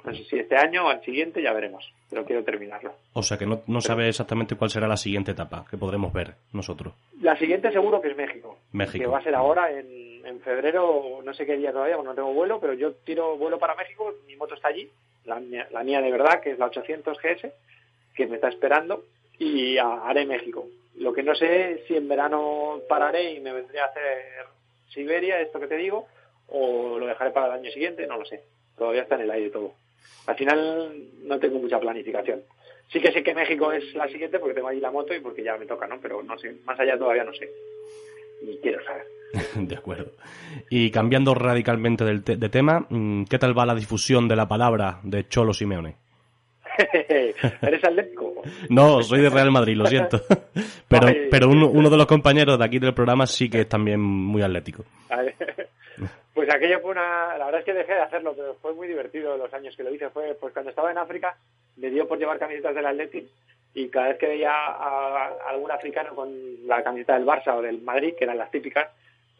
[0.03, 2.93] No sé si este año o al siguiente, ya veremos, pero quiero terminarlo.
[3.13, 6.35] O sea que no, no sabes exactamente cuál será la siguiente etapa que podremos ver
[6.53, 6.93] nosotros.
[7.21, 8.57] La siguiente seguro que es México.
[8.71, 8.99] México.
[9.03, 12.15] Que va a ser ahora en, en febrero, no sé qué día todavía, porque no
[12.15, 14.87] tengo vuelo, pero yo tiro vuelo para México, mi moto está allí,
[15.25, 17.51] la, mía- la mía de verdad, que es la 800 GS,
[18.13, 19.03] que me está esperando,
[19.39, 20.67] y haré México.
[20.97, 24.45] Lo que no sé si en verano pararé y me vendré a hacer
[24.89, 26.07] Siberia, esto que te digo,
[26.47, 28.41] o lo dejaré para el año siguiente, no lo sé.
[28.77, 29.73] Todavía está en el aire todo.
[30.27, 30.93] Al final
[31.23, 32.41] no tengo mucha planificación.
[32.91, 35.43] Sí que sé que México es la siguiente porque tengo ahí la moto y porque
[35.43, 35.99] ya me toca, ¿no?
[35.99, 37.49] Pero no sé, más allá todavía no sé.
[38.43, 39.05] Ni quiero saber.
[39.55, 40.11] de acuerdo.
[40.69, 45.27] Y cambiando radicalmente de tema, mm, ¿qué tal va la difusión de la palabra de
[45.27, 46.04] Cholo Simeone?
[47.61, 48.41] ¿Eres atlético?
[48.69, 50.21] No, soy de Real Madrid, lo siento.
[50.87, 53.99] Pero, pero uno, uno de los compañeros de aquí del programa sí que es también
[53.99, 54.85] muy atlético.
[56.33, 57.37] Pues aquello fue una...
[57.37, 59.93] La verdad es que dejé de hacerlo, pero fue muy divertido los años que lo
[59.93, 60.09] hice.
[60.11, 61.35] Fue pues cuando estaba en África,
[61.77, 63.27] me dio por llevar camisetas del Atleti
[63.73, 66.29] y cada vez que veía a, a algún africano con
[66.67, 68.89] la camiseta del Barça o del Madrid, que eran las típicas,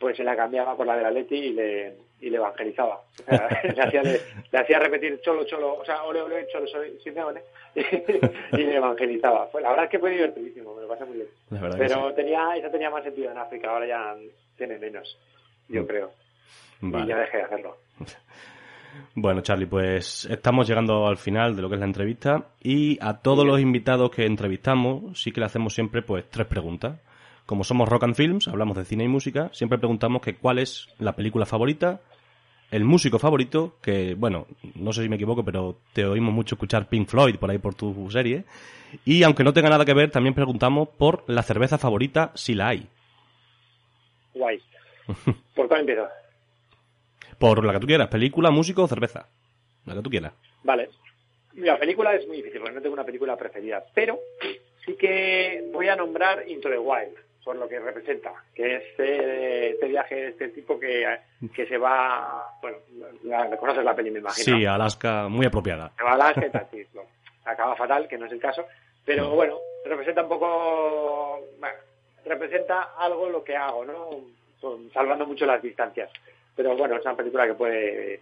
[0.06, 2.98] pues se la cambiaba por la del Atleti y le, y le evangelizaba.
[2.98, 6.68] O sea, le, hacía, le, le hacía repetir cholo, cholo, o sea, ole, ole, cholo,
[6.68, 7.42] soy Simeone,
[7.74, 9.50] y le evangelizaba.
[9.50, 11.28] Pues la verdad es que fue divertidísimo, me lo pasé muy bien.
[11.80, 14.16] Pero tenía, eso tenía más sentido en África, ahora ya
[14.56, 15.18] tiene menos,
[15.70, 15.88] yo Mm.
[15.88, 16.12] creo.
[16.84, 17.78] Y ya dejé de hacerlo.
[19.14, 23.20] Bueno, Charlie, pues estamos llegando al final de lo que es la entrevista y a
[23.22, 26.98] todos los invitados que entrevistamos sí que le hacemos siempre pues tres preguntas.
[27.46, 30.88] Como somos Rock and Films, hablamos de cine y música, siempre preguntamos que cuál es
[30.98, 32.02] la película favorita,
[32.72, 36.88] el músico favorito, que bueno, no sé si me equivoco, pero te oímos mucho escuchar
[36.88, 38.46] Pink Floyd por ahí por tu serie.
[39.06, 42.70] Y aunque no tenga nada que ver, también preguntamos por la cerveza favorita, si la
[42.70, 42.88] hay.
[44.34, 44.60] Guay.
[45.56, 46.08] ¿Por cuál empiezo?
[47.38, 49.28] Por la que tú quieras, película, músico o cerveza.
[49.86, 50.34] La que tú quieras.
[50.64, 50.90] Vale.
[51.54, 54.20] La película es muy difícil porque no tengo una película preferida, pero
[54.86, 59.70] sí que voy a nombrar Into the Wild por lo que representa, que es eh,
[59.74, 61.06] este viaje, este tipo que,
[61.54, 62.78] que se va, bueno,
[63.24, 64.58] la, conoces la peli, me imagino.
[64.58, 65.92] Sí, Alaska, muy apropiada.
[65.96, 66.84] Se va a Alaska y tal, sí,
[67.46, 68.66] acaba fatal, que no es el caso,
[69.06, 71.76] pero bueno, representa un poco, bueno,
[72.26, 74.10] representa algo lo que hago, ¿no?
[74.92, 76.10] Salvando mucho las distancias.
[76.56, 78.22] Pero bueno, es una película que puede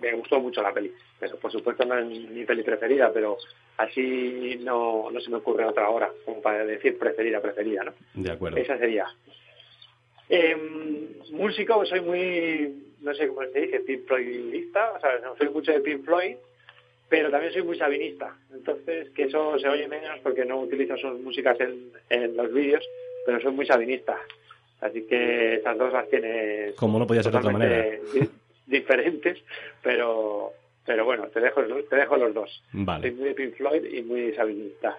[0.00, 0.92] me gustó mucho la peli.
[1.18, 3.38] Pero por supuesto no es mi peli preferida, pero
[3.76, 7.92] así no, no se me ocurre otra hora, como para decir preferida, preferida, ¿no?
[8.14, 8.56] De acuerdo.
[8.56, 9.06] Esa sería.
[10.28, 10.56] Eh,
[11.32, 15.72] músico, soy muy, no sé cómo se dice, Pink Floydista, o sea, no soy mucho
[15.72, 16.36] de Pink Floyd,
[17.08, 18.36] pero también soy muy sabinista.
[18.52, 22.84] Entonces, que eso se oye menos porque no utilizo sus músicas en, en los vídeos,
[23.26, 24.18] pero soy muy sabinista.
[24.80, 26.72] Así que esas dos las tiene.
[26.76, 27.98] Como no podía ser de otra manera.
[28.66, 29.38] Diferentes,
[29.82, 30.52] pero
[30.84, 32.62] pero bueno, te dejo, te dejo los dos.
[32.72, 33.08] Vale.
[33.08, 34.96] Soy muy de Pink Floyd y muy sabinista.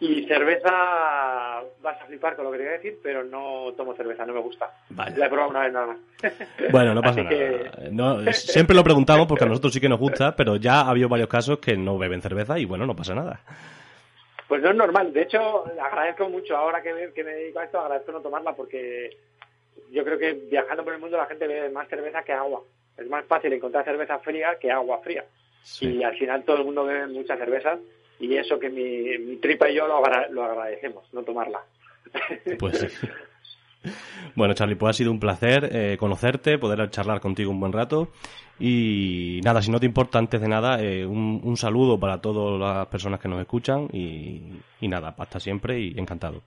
[0.00, 3.94] Y cerveza, vas a flipar con lo que te voy a decir, pero no tomo
[3.94, 4.70] cerveza, no me gusta.
[4.90, 5.16] Vale.
[5.16, 5.98] La he probado una vez nada más.
[6.72, 8.32] Bueno, no pasa nada.
[8.32, 11.28] siempre lo preguntamos porque a nosotros sí que nos gusta, pero ya ha habido varios
[11.28, 13.40] casos que no beben cerveza y bueno, no pasa nada.
[14.48, 15.12] Pues no es normal.
[15.12, 19.16] De hecho, agradezco mucho ahora que que me dedico a esto, agradezco no tomarla porque
[19.90, 22.62] yo creo que viajando por el mundo la gente bebe más cerveza que agua.
[22.96, 25.24] Es más fácil encontrar cerveza fría que agua fría.
[25.80, 27.78] Y al final todo el mundo bebe mucha cerveza
[28.20, 31.60] y eso que mi, mi tripa y yo lo, lo agradecemos, no tomarla.
[32.58, 33.06] Pues sí.
[34.34, 38.08] Bueno, Charlie, pues ha sido un placer eh, conocerte, poder charlar contigo un buen rato.
[38.58, 42.58] Y nada, si no te importa, antes de nada, eh, un, un, saludo para todas
[42.58, 43.88] las personas que nos escuchan.
[43.92, 44.42] Y,
[44.80, 46.42] y nada, hasta siempre y encantado.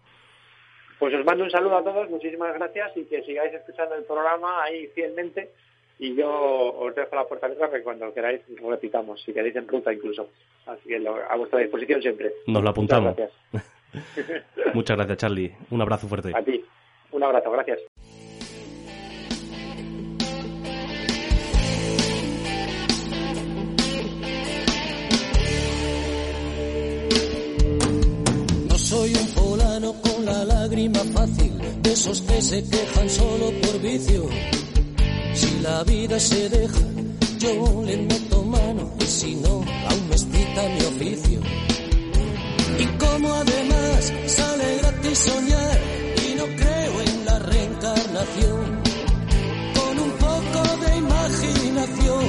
[1.00, 4.64] Pues os mando un saludo a todos, muchísimas gracias y que sigáis escuchando el programa
[4.64, 5.52] ahí fielmente.
[6.00, 9.68] Y yo os dejo la puerta abierta para que cuando queráis repitamos, si queréis en
[9.68, 10.30] ruta incluso.
[10.66, 12.32] Así que a vuestra disposición siempre.
[12.46, 13.16] Nos lo apuntamos.
[13.16, 14.74] Muchas gracias.
[14.76, 15.54] Muchas gracias, Charlie.
[15.72, 16.32] Un abrazo fuerte.
[16.36, 16.64] A ti.
[17.12, 17.80] Un abrazo, gracias.
[29.84, 31.54] Un la lágrima fácil
[31.84, 34.28] de esos que se quejan solo por vicio.
[35.36, 36.80] Si la vida se deja,
[37.38, 41.40] yo le meto mano y si no, aún me excita mi oficio.
[42.80, 45.80] Y como además sale gratis soñar
[46.28, 48.82] y no creo en la reencarnación,
[49.76, 52.26] con un poco de imaginación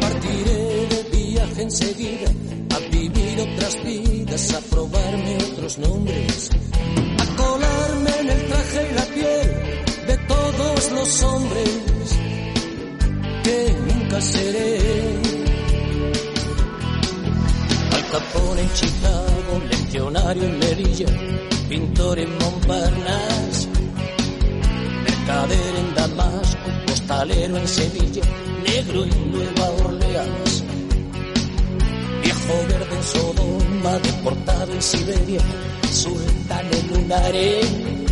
[0.00, 2.30] partiré de viaje enseguida
[2.98, 6.50] vivir otras vidas, a probarme otros nombres
[7.36, 9.48] colarme en el traje y la piel
[10.06, 11.70] de todos los hombres
[13.44, 14.78] que nunca seré.
[17.94, 21.06] Al Capone en Chicago, legionario en Melilla,
[21.68, 23.68] pintor en Montparnasse,
[25.04, 28.22] mercader en Damasco, postalero en Sevilla,
[28.64, 30.64] negro en Nueva Orleans,
[32.22, 35.40] viejo verde Sodoma, deportado en Siberia
[35.90, 38.06] sultán en un harén.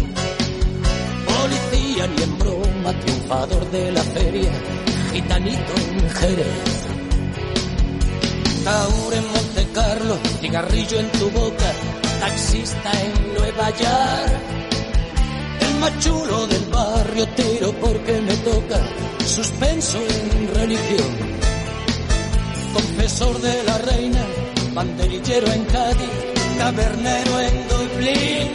[1.26, 4.52] Policía ni en broma, triunfador de la feria,
[5.12, 6.70] gitanito en Jerez.
[8.64, 11.70] Taur en Monte Carlo, cigarrillo en tu boca,
[12.20, 14.40] taxista en Nueva York.
[15.60, 18.80] El machulo del barrio tiro porque me toca,
[19.26, 21.12] suspenso en religión.
[22.72, 24.26] Confesor de la reina,
[24.74, 28.48] banderillero en Cádiz tabernero en Dublín,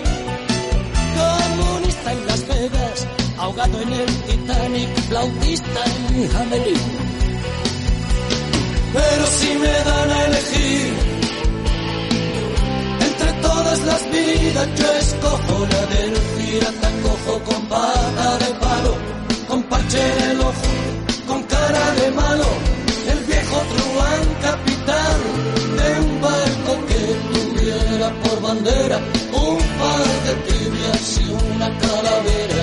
[1.18, 3.08] comunista en Las Vegas,
[3.38, 7.10] ahogado en el Titanic, flautista en Hamelin.
[8.94, 10.94] Pero si me dan a elegir
[13.08, 18.94] entre todas las vidas, yo escojo la del pirata cojo con pata de palo,
[19.48, 20.68] con parche en el ojo,
[21.28, 22.50] con cara de malo,
[23.52, 25.20] Cotruán, capitán
[25.80, 27.02] de un barco que
[27.34, 28.98] tuviera por bandera
[29.34, 32.62] un par de tibias y una calavera.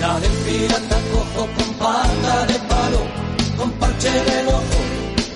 [0.00, 3.02] La del pirata cojo con pata de palo,
[3.58, 4.80] con parche de ojo,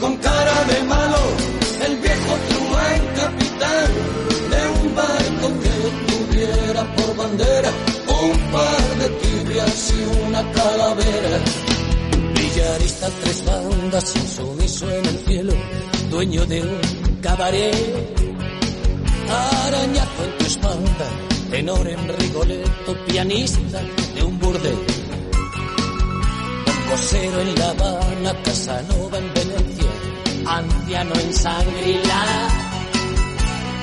[0.00, 1.22] con cara de malo.
[1.86, 3.90] El viejo Truán, capitán
[4.52, 5.74] de un barco que
[6.10, 7.70] tuviera por bandera
[8.22, 11.81] un par de tibias y una calavera
[13.92, 15.52] andas insumiso en el cielo,
[16.10, 16.80] dueño de un
[17.20, 17.74] cabaret.
[19.30, 21.08] Arañazo en tu espalda,
[21.50, 23.80] tenor en Rigoletto, pianista
[24.14, 24.78] de un burdel.
[26.90, 29.90] Cosero en La Habana, Casanova en Venecia,
[30.46, 32.48] anciano en Sangrila.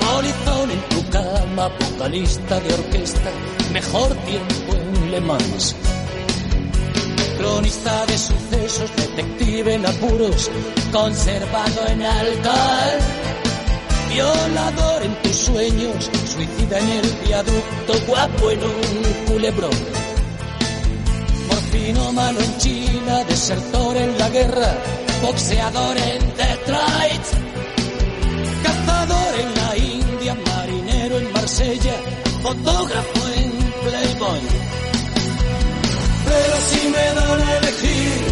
[0.00, 3.30] Polizón en tu cama, vocalista de orquesta,
[3.72, 5.74] mejor tiempo en Le Mans.
[7.40, 10.50] Cronista de sucesos, detective en apuros,
[10.92, 12.98] conservado en alcohol.
[14.10, 19.70] Violador en tus sueños, suicida en el viaducto, guapo en un culebrón.
[21.48, 24.74] Morfino malo en China, desertor en la guerra,
[25.22, 27.26] boxeador en Detroit.
[28.62, 31.94] Cazador en la India, marinero en Marsella,
[32.42, 33.50] fotógrafo en
[33.82, 34.40] Playboy.
[36.68, 38.22] Si me dan a elegir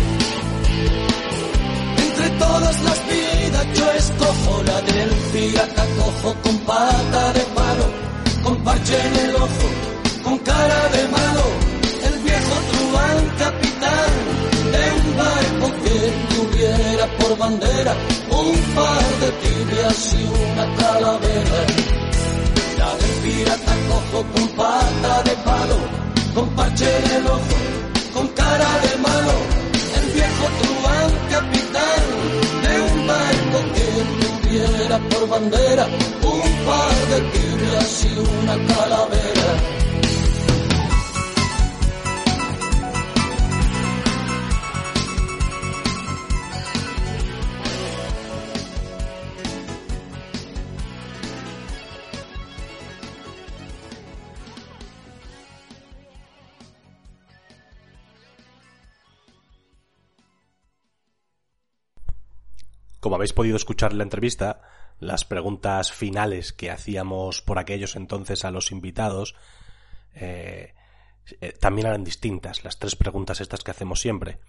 [2.05, 7.87] entre todas las vidas, yo escojo la del pirata cojo con pata de palo,
[8.45, 9.66] con parche en el ojo,
[10.24, 11.45] con cara de malo,
[12.09, 14.12] el viejo truán capitán
[14.74, 15.97] de un barco que
[16.35, 17.95] tuviera por bandera
[18.31, 21.61] un par de tibias y una calavera.
[22.79, 25.79] La del pirata cojo con pata de palo,
[26.35, 27.57] con parche en el ojo,
[28.12, 29.34] con cara de malo,
[29.98, 32.02] el viejo truán capitán
[32.62, 35.86] de un barco que tuviera por bandera
[36.22, 39.78] un par de tibias y una calavera.
[63.09, 64.61] Como habéis podido escuchar en la entrevista,
[65.00, 69.34] las preguntas finales que hacíamos por aquellos entonces a los invitados
[70.14, 70.74] eh,
[71.40, 74.40] eh, también eran distintas, las tres preguntas estas que hacemos siempre.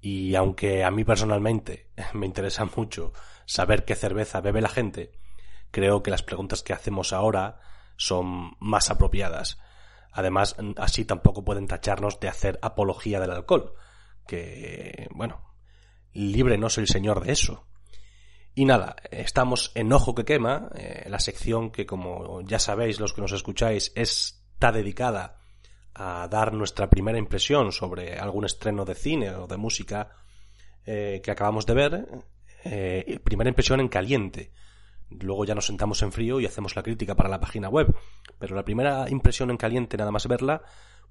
[0.00, 3.12] Y aunque a mí personalmente me interesa mucho
[3.44, 5.10] saber qué cerveza bebe la gente,
[5.72, 7.58] creo que las preguntas que hacemos ahora
[7.96, 9.58] son más apropiadas.
[10.12, 13.74] Además, así tampoco pueden tacharnos de hacer apología del alcohol,
[14.28, 15.56] que, bueno,
[16.12, 17.66] libre no soy el señor de eso.
[18.54, 23.12] Y nada, estamos en Ojo que quema, eh, la sección que como ya sabéis los
[23.12, 25.38] que nos escucháis está dedicada
[25.94, 30.10] a dar nuestra primera impresión sobre algún estreno de cine o de música
[30.86, 32.08] eh, que acabamos de ver.
[32.64, 34.52] Eh, primera impresión en caliente.
[35.10, 37.94] Luego ya nos sentamos en frío y hacemos la crítica para la página web.
[38.38, 40.62] Pero la primera impresión en caliente, nada más verla,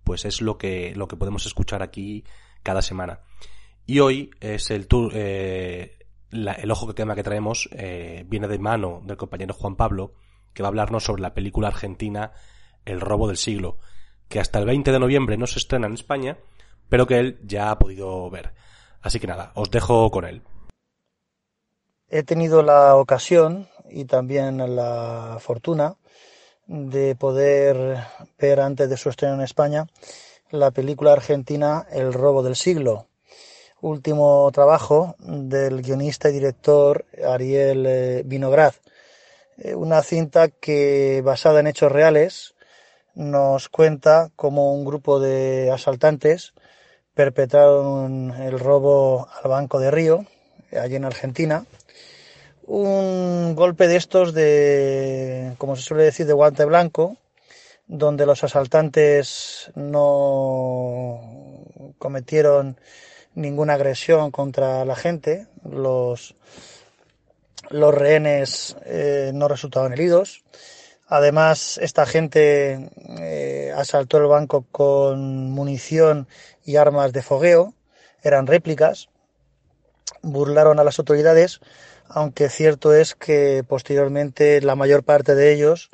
[0.03, 2.23] pues es lo que, lo que podemos escuchar aquí
[2.63, 3.21] cada semana.
[3.85, 5.98] Y hoy es el tour, eh,
[6.31, 10.13] la- el ojo que quema que traemos eh, viene de mano del compañero Juan Pablo,
[10.53, 12.31] que va a hablarnos sobre la película argentina
[12.85, 13.77] El robo del siglo,
[14.29, 16.37] que hasta el 20 de noviembre no se estrena en España,
[16.87, 18.53] pero que él ya ha podido ver.
[19.01, 20.41] Así que nada, os dejo con él.
[22.09, 25.95] He tenido la ocasión y también la fortuna
[26.65, 27.97] de poder
[28.39, 29.87] ver antes de su estreno en España
[30.51, 33.07] la película argentina El robo del siglo,
[33.81, 38.73] último trabajo del guionista y director Ariel eh, Vinograd.
[39.57, 42.55] Eh, Una cinta que, basada en hechos reales,
[43.15, 46.53] nos cuenta cómo un grupo de asaltantes
[47.13, 50.25] perpetraron el robo al Banco de Río,
[50.71, 51.65] allí en Argentina.
[52.65, 57.17] Un golpe de estos de, como se suele decir, de guante blanco,
[57.87, 61.19] donde los asaltantes no
[61.97, 62.77] cometieron
[63.39, 66.35] ninguna agresión contra la gente, los,
[67.69, 70.43] los rehenes eh, no resultaron heridos.
[71.07, 76.27] Además, esta gente eh, asaltó el banco con munición
[76.63, 77.73] y armas de fogueo,
[78.21, 79.09] eran réplicas,
[80.21, 81.61] burlaron a las autoridades,
[82.07, 85.89] aunque cierto es que posteriormente la mayor parte de ellos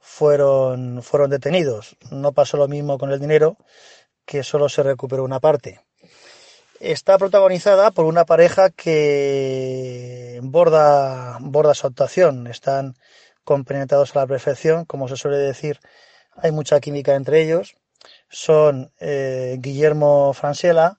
[0.00, 1.96] fueron, fueron detenidos.
[2.10, 3.56] No pasó lo mismo con el dinero,
[4.24, 5.80] que solo se recuperó una parte.
[6.82, 12.48] Está protagonizada por una pareja que borda, borda su actuación.
[12.48, 12.96] Están
[13.44, 15.78] compenetrados a la perfección, como se suele decir,
[16.34, 17.76] hay mucha química entre ellos.
[18.28, 20.98] Son eh, Guillermo Francella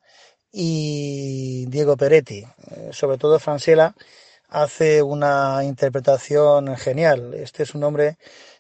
[0.54, 2.46] y Diego Peretti.
[2.72, 3.94] Eh, sobre todo Francella
[4.48, 7.34] hace una interpretación genial.
[7.34, 8.18] Este es un hombre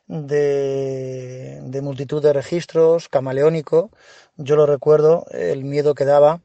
[0.07, 3.91] de, de multitud de registros, camaleónico.
[4.35, 6.41] Yo lo recuerdo, el miedo que daba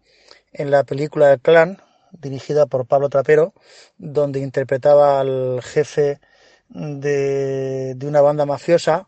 [0.53, 1.83] en la película El Clan,
[2.13, 3.55] dirigida por Pablo Trapero,
[3.99, 6.21] donde interpretaba al jefe
[6.69, 9.07] de, de una banda mafiosa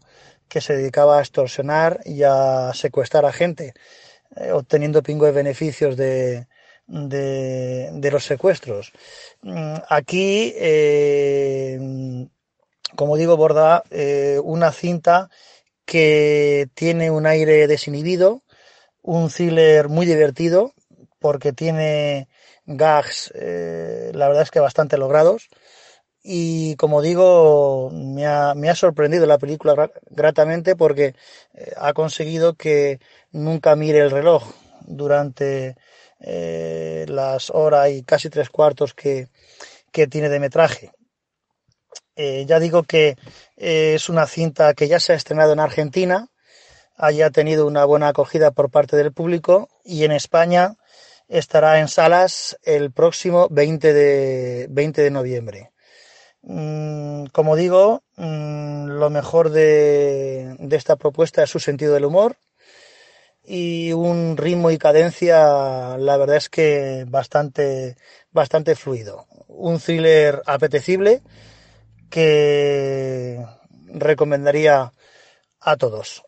[0.48, 3.74] que se dedicaba a extorsionar y a secuestrar a gente,
[4.36, 6.46] eh, obteniendo pingües beneficios de,
[6.86, 8.92] de, de, los secuestros.
[9.42, 11.78] Mm, aquí, eh,
[12.96, 15.30] como digo, borda eh, una cinta
[15.84, 18.42] que tiene un aire desinhibido,
[19.02, 20.74] un thriller muy divertido,
[21.20, 22.28] porque tiene
[22.66, 25.48] gags, eh, la verdad es que bastante logrados.
[26.22, 31.14] Y como digo, me ha, me ha sorprendido la película gratamente porque
[31.54, 33.00] eh, ha conseguido que
[33.30, 34.44] nunca mire el reloj
[34.82, 35.76] durante
[36.20, 39.28] eh, las horas y casi tres cuartos que,
[39.92, 40.90] que tiene de metraje.
[42.46, 43.16] Ya digo que
[43.56, 46.28] es una cinta que ya se ha estrenado en Argentina,
[47.00, 50.76] haya tenido una buena acogida por parte del público y en España
[51.30, 55.72] estará en salas el próximo 20 de, 20 de noviembre.
[56.42, 62.36] Mm, como digo, mm, lo mejor de, de esta propuesta es su sentido del humor
[63.44, 67.96] y un ritmo y cadencia, la verdad es que bastante,
[68.32, 69.26] bastante fluido.
[69.48, 71.22] Un thriller apetecible
[72.10, 73.44] que
[73.92, 74.92] recomendaría
[75.60, 76.22] a todos.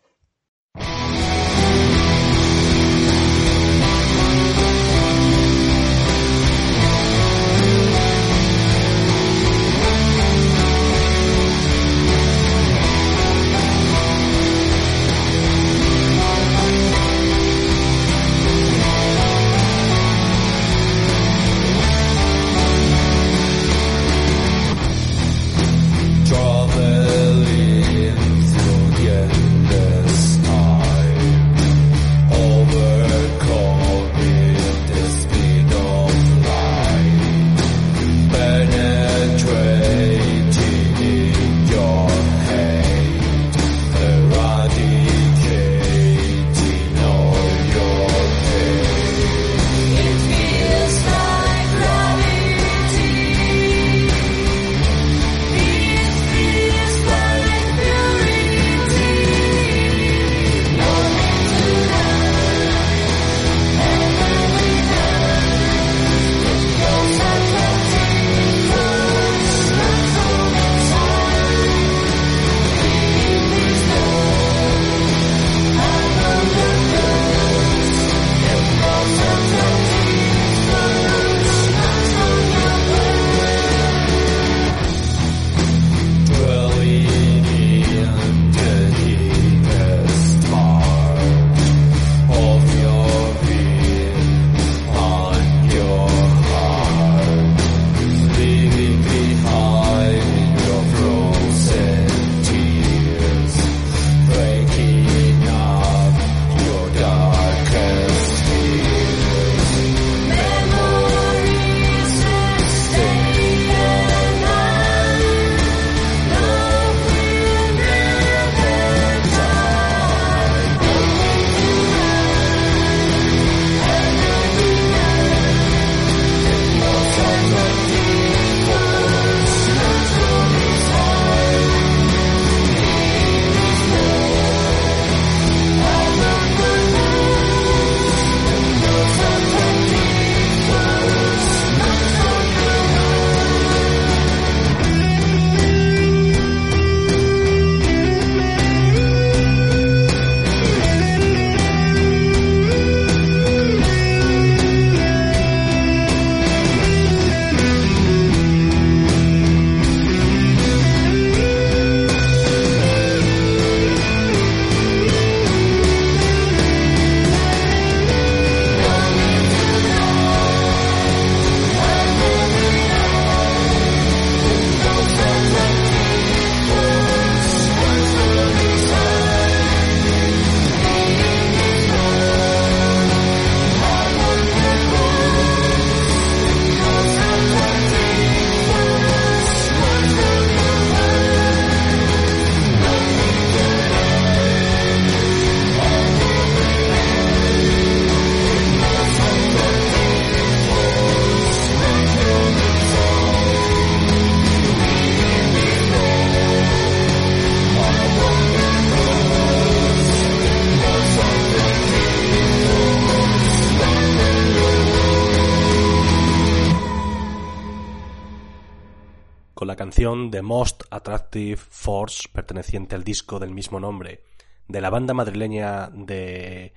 [221.13, 224.23] Most Attractive Force, perteneciente al disco del mismo nombre,
[224.67, 226.73] de la banda madrileña de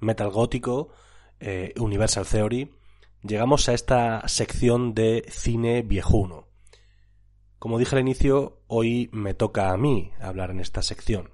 [0.00, 0.90] metal gótico
[1.40, 2.70] eh, Universal Theory,
[3.22, 6.48] llegamos a esta sección de cine viejuno.
[7.58, 11.30] Como dije al inicio, hoy me toca a mí hablar en esta sección.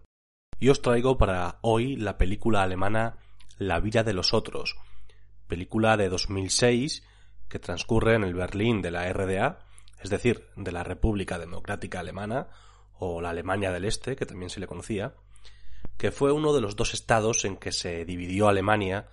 [0.61, 3.19] Y os traigo para hoy la película alemana
[3.59, 4.77] La vida de los otros,
[5.49, 7.03] película de 2006
[7.49, 9.59] que transcurre en el Berlín de la RDA,
[10.05, 12.49] es decir, de la República Democrática Alemana,
[12.99, 15.15] o la Alemania del Este, que también se le conocía,
[15.97, 19.09] que fue uno de los dos estados en que se dividió Alemania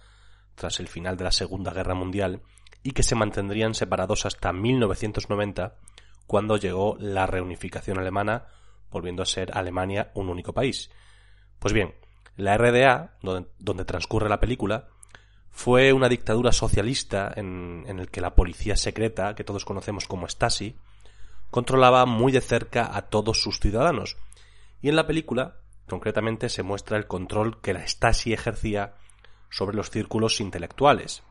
[0.56, 2.42] tras el final de la Segunda Guerra Mundial
[2.84, 5.78] y que se mantendrían separados hasta 1990,
[6.28, 8.48] cuando llegó la reunificación alemana,
[8.90, 10.92] volviendo a ser Alemania un único país.
[11.58, 11.96] Pues bien,
[12.36, 14.90] la RDA, donde, transcurre la película,
[15.52, 20.28] fue una dictadura socialista en, en el que la policía secreta, que todos conocemos como
[20.28, 20.76] Stasi,
[21.52, 24.18] controlaba muy de cerca a todos sus ciudadanos.
[24.82, 28.96] Y en la película, concretamente, se muestra el control que la Stasi ejercía
[29.50, 31.24] sobre los círculos intelectuales.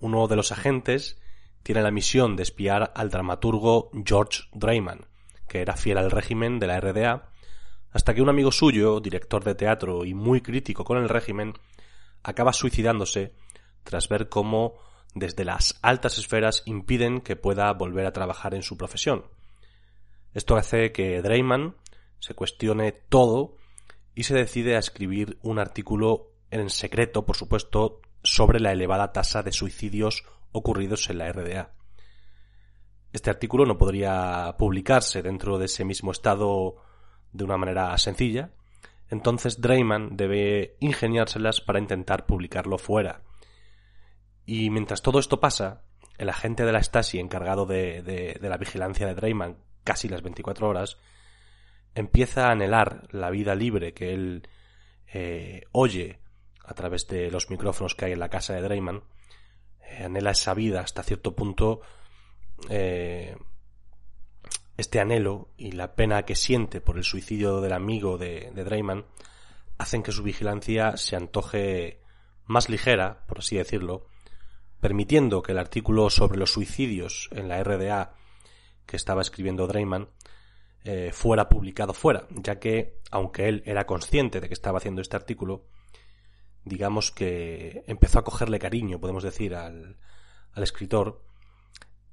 [0.00, 1.20] Uno de los agentes
[1.62, 5.06] tiene la misión de espiar al dramaturgo George Dreyman,
[5.46, 7.28] que era fiel al régimen de la RDA,
[7.92, 11.54] hasta que un amigo suyo, director de teatro y muy crítico con el régimen,
[12.22, 13.34] acaba suicidándose
[13.82, 14.74] tras ver cómo
[15.14, 19.26] desde las altas esferas impiden que pueda volver a trabajar en su profesión.
[20.32, 21.76] Esto hace que Dreyman
[22.18, 23.56] se cuestione todo
[24.14, 29.42] y se decide a escribir un artículo en secreto, por supuesto, sobre la elevada tasa
[29.42, 31.72] de suicidios ocurridos en la RDA.
[33.12, 36.76] Este artículo no podría publicarse dentro de ese mismo estado
[37.32, 38.52] de una manera sencilla,
[39.12, 43.22] entonces Dreyman debe ingeniárselas para intentar publicarlo fuera.
[44.44, 45.84] Y mientras todo esto pasa,
[46.18, 50.68] el agente de la Stasi encargado de, de la vigilancia de Dreyman casi las 24
[50.68, 50.98] horas,
[51.94, 54.48] empieza a anhelar la vida libre que él
[55.12, 56.20] eh, oye
[56.64, 59.02] a través de los micrófonos que hay en la casa de Dreyman,
[59.82, 61.82] eh, anhela esa vida hasta cierto punto,
[62.70, 63.36] eh,
[64.76, 69.04] este anhelo y la pena que siente por el suicidio del amigo de, de Dreyman
[69.78, 72.00] hacen que su vigilancia se antoje
[72.46, 74.06] más ligera, por así decirlo,
[74.80, 78.14] permitiendo que el artículo sobre los suicidios en la RDA
[78.86, 80.08] que estaba escribiendo Dreyman
[80.84, 85.16] eh, fuera publicado fuera, ya que, aunque él era consciente de que estaba haciendo este
[85.16, 85.66] artículo,
[86.64, 89.96] digamos que empezó a cogerle cariño, podemos decir, al,
[90.52, 91.22] al escritor,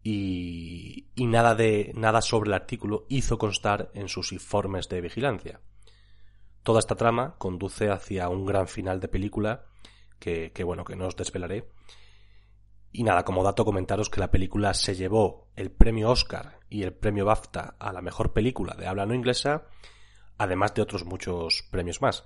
[0.03, 5.59] y, y, nada de nada sobre el artículo hizo constar en sus informes de vigilancia.
[6.63, 9.65] Toda esta trama conduce hacia un gran final de película
[10.19, 11.69] que, bueno, que no os desvelaré,
[12.91, 16.93] y nada, como dato comentaros que la película se llevó el premio Oscar y el
[16.93, 19.67] premio BAFTA a la mejor película de habla no inglesa,
[20.37, 22.25] además de otros muchos premios más.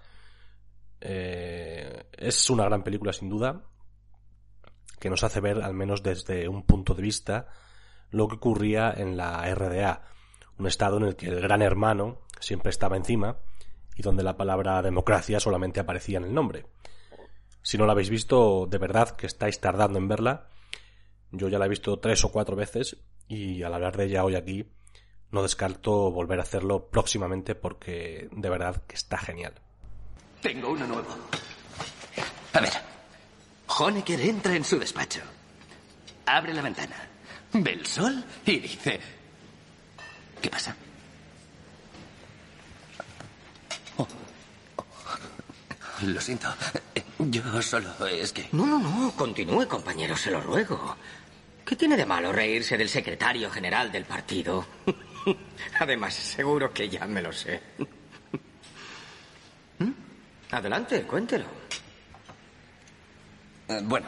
[1.02, 3.66] Eh, es una gran película sin duda,
[5.00, 7.48] que nos hace ver, al menos desde un punto de vista,
[8.14, 10.04] lo que ocurría en la RDA,
[10.58, 13.38] un estado en el que el gran hermano siempre estaba encima
[13.96, 16.68] y donde la palabra democracia solamente aparecía en el nombre.
[17.64, 20.48] Si no la habéis visto, de verdad que estáis tardando en verla.
[21.32, 22.98] Yo ya la he visto tres o cuatro veces
[23.28, 24.72] y al hablar de ella hoy aquí
[25.32, 29.54] no descarto volver a hacerlo próximamente porque de verdad que está genial.
[30.42, 31.16] Tengo uno nuevo.
[32.54, 32.74] A ver.
[33.80, 35.22] Honecker entra en su despacho.
[36.28, 37.13] Abre la ventana.
[37.54, 39.00] Ve el sol y dice...
[40.42, 40.76] ¿Qué pasa?
[43.98, 44.08] Oh.
[46.02, 46.54] Lo siento.
[47.20, 48.50] Yo solo es que...
[48.52, 49.12] No, no, no.
[49.16, 50.18] Continúe, compañero.
[50.18, 50.98] Se lo ruego.
[51.64, 54.66] ¿Qué tiene de malo reírse del secretario general del partido?
[55.80, 57.62] Además, seguro que ya me lo sé.
[59.80, 59.92] ¿Mm?
[60.52, 61.46] Adelante, cuéntelo.
[63.70, 64.08] Eh, bueno,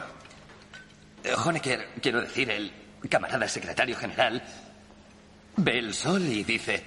[1.44, 2.70] Honecker, quiero decir, el
[3.08, 4.42] camarada secretario general,
[5.56, 6.82] ve el sol y dice,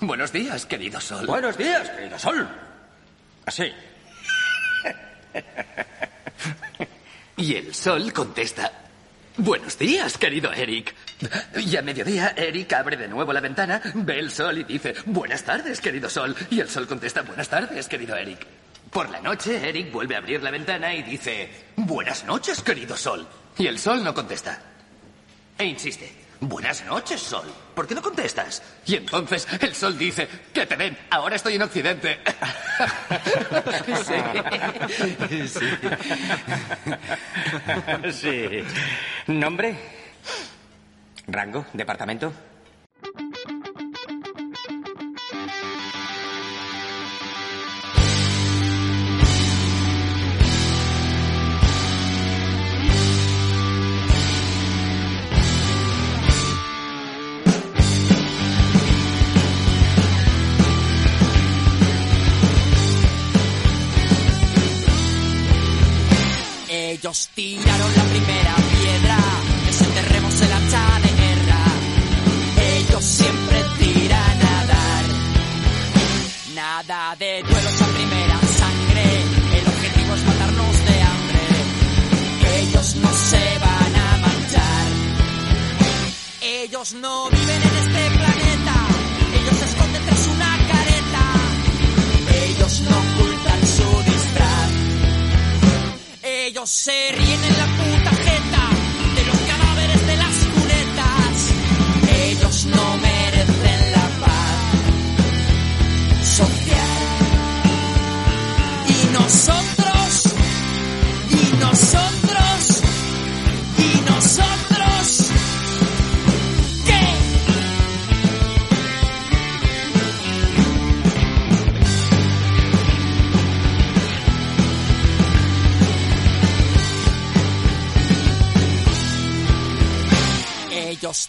[0.00, 1.26] buenos días, querido sol.
[1.26, 2.48] Buenos días, querido sol.
[3.46, 3.72] Así.
[7.36, 8.70] y el sol contesta,
[9.36, 10.94] buenos días, querido Eric.
[11.56, 15.42] Y a mediodía, Eric abre de nuevo la ventana, ve el sol y dice, buenas
[15.42, 16.34] tardes, querido sol.
[16.50, 18.46] Y el sol contesta, buenas tardes, querido Eric.
[18.90, 23.26] Por la noche, Eric vuelve a abrir la ventana y dice, buenas noches, querido sol.
[23.58, 24.58] Y el sol no contesta.
[25.58, 26.08] E insiste,
[26.40, 27.52] buenas noches, sol.
[27.74, 28.62] ¿Por qué no contestas?
[28.86, 32.20] Y entonces el sol dice, que te den, ahora estoy en Occidente.
[34.06, 34.14] sí.
[38.12, 38.12] sí.
[38.12, 38.64] sí.
[39.26, 39.76] ¿Nombre?
[41.26, 41.66] ¿Rango?
[41.72, 42.32] ¿Departamento?
[67.08, 69.16] Ellos tiraron la primera piedra,
[69.64, 71.64] desenterremos el hacha de guerra.
[72.76, 75.04] Ellos siempre tiran a dar.
[76.54, 79.04] Nada de duelos a primera sangre,
[79.58, 81.46] el objetivo es matarnos de hambre.
[82.60, 84.86] Ellos no se van a manchar.
[86.42, 87.37] Ellos no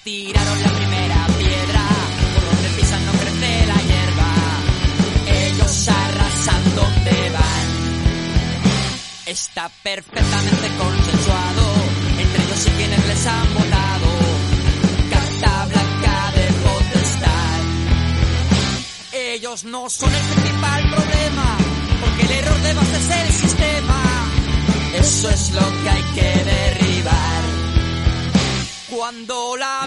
[0.04, 1.84] Tiraron la primera piedra,
[2.34, 4.34] por donde pisan no crece la hierba.
[5.28, 7.68] Ellos arrasan donde van.
[9.26, 11.64] Está perfectamente consensuado
[12.18, 14.08] entre ellos y quienes les han votado.
[15.12, 17.60] Carta blanca de potestad.
[19.12, 21.58] Ellos no son el principal problema,
[22.02, 24.04] porque el error de base es el sistema.
[24.96, 27.44] Eso es lo que hay que derribar.
[28.90, 29.86] Cuando la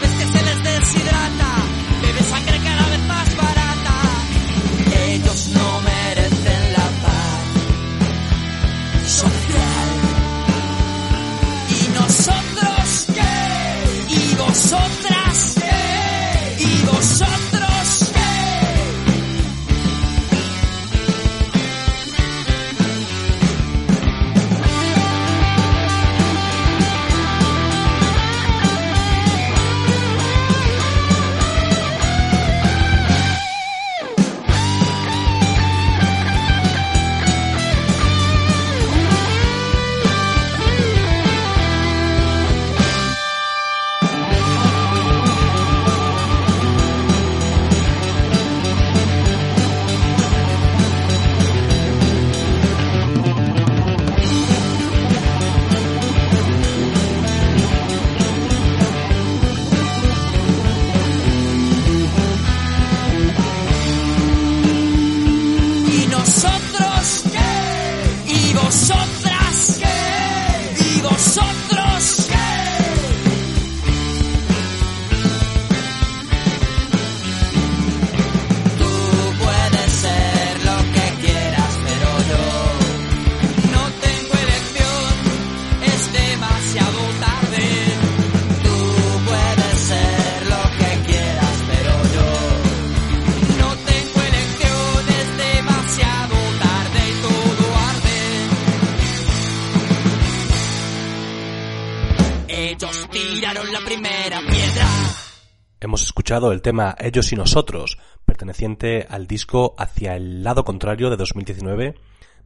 [106.33, 111.95] el tema Ellos y Nosotros, perteneciente al disco Hacia el lado contrario de 2019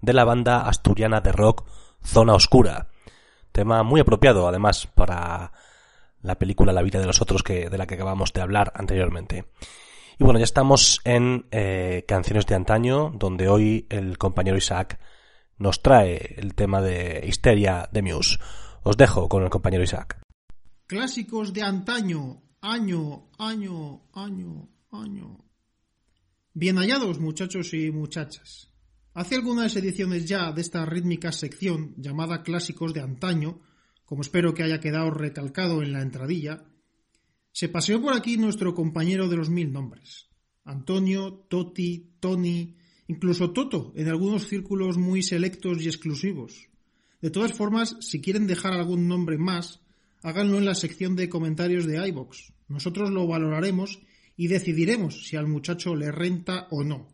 [0.02, 1.64] de la banda asturiana de rock
[2.02, 2.88] Zona Oscura.
[3.52, 5.52] Tema muy apropiado, además, para
[6.20, 9.44] la película La vida de los otros que, de la que acabamos de hablar anteriormente.
[10.18, 14.98] Y bueno, ya estamos en eh, Canciones de Antaño, donde hoy el compañero Isaac
[15.58, 18.38] nos trae el tema de Histeria de Muse.
[18.82, 20.18] Os dejo con el compañero Isaac.
[20.88, 25.44] Clásicos de antaño, año, año, año, año.
[26.54, 28.72] Bien hallados, muchachos y muchachas.
[29.14, 33.60] Hace algunas ediciones ya de esta rítmica sección llamada Clásicos de antaño,
[34.04, 36.64] como espero que haya quedado recalcado en la entradilla,
[37.52, 40.28] se paseó por aquí nuestro compañero de los mil nombres.
[40.64, 42.76] Antonio, Toti, Tony,
[43.06, 46.68] incluso Toto, en algunos círculos muy selectos y exclusivos.
[47.20, 49.80] De todas formas, si quieren dejar algún nombre más,
[50.26, 52.52] háganlo en la sección de comentarios de iBox.
[52.66, 54.00] Nosotros lo valoraremos
[54.36, 57.06] y decidiremos si al muchacho le renta o no.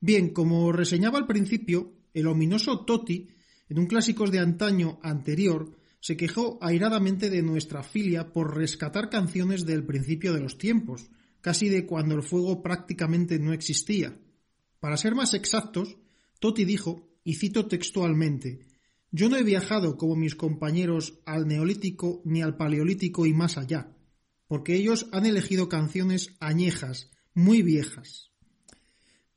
[0.00, 3.28] Bien, como reseñaba al principio, el ominoso Toti,
[3.68, 9.66] en un clásicos de antaño anterior, se quejó airadamente de nuestra filia por rescatar canciones
[9.66, 11.10] del principio de los tiempos,
[11.42, 14.18] casi de cuando el fuego prácticamente no existía.
[14.80, 15.98] Para ser más exactos,
[16.40, 18.60] Totti dijo, y cito textualmente,
[19.10, 23.96] yo no he viajado como mis compañeros al neolítico ni al paleolítico y más allá,
[24.48, 28.30] porque ellos han elegido canciones añejas, muy viejas.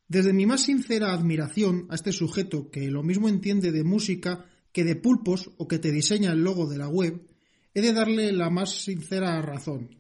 [0.08, 4.84] Desde mi más sincera admiración a este sujeto que lo mismo entiende de música que
[4.84, 7.28] de pulpos o que te diseña el logo de la web,
[7.74, 9.96] he de darle la más sincera razón.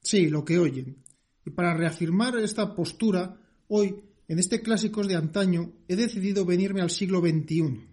[0.00, 1.02] Sí, lo que oyen.
[1.44, 3.94] Y para reafirmar esta postura, hoy,
[4.28, 7.91] en este Clásicos de antaño, he decidido venirme al siglo XXI.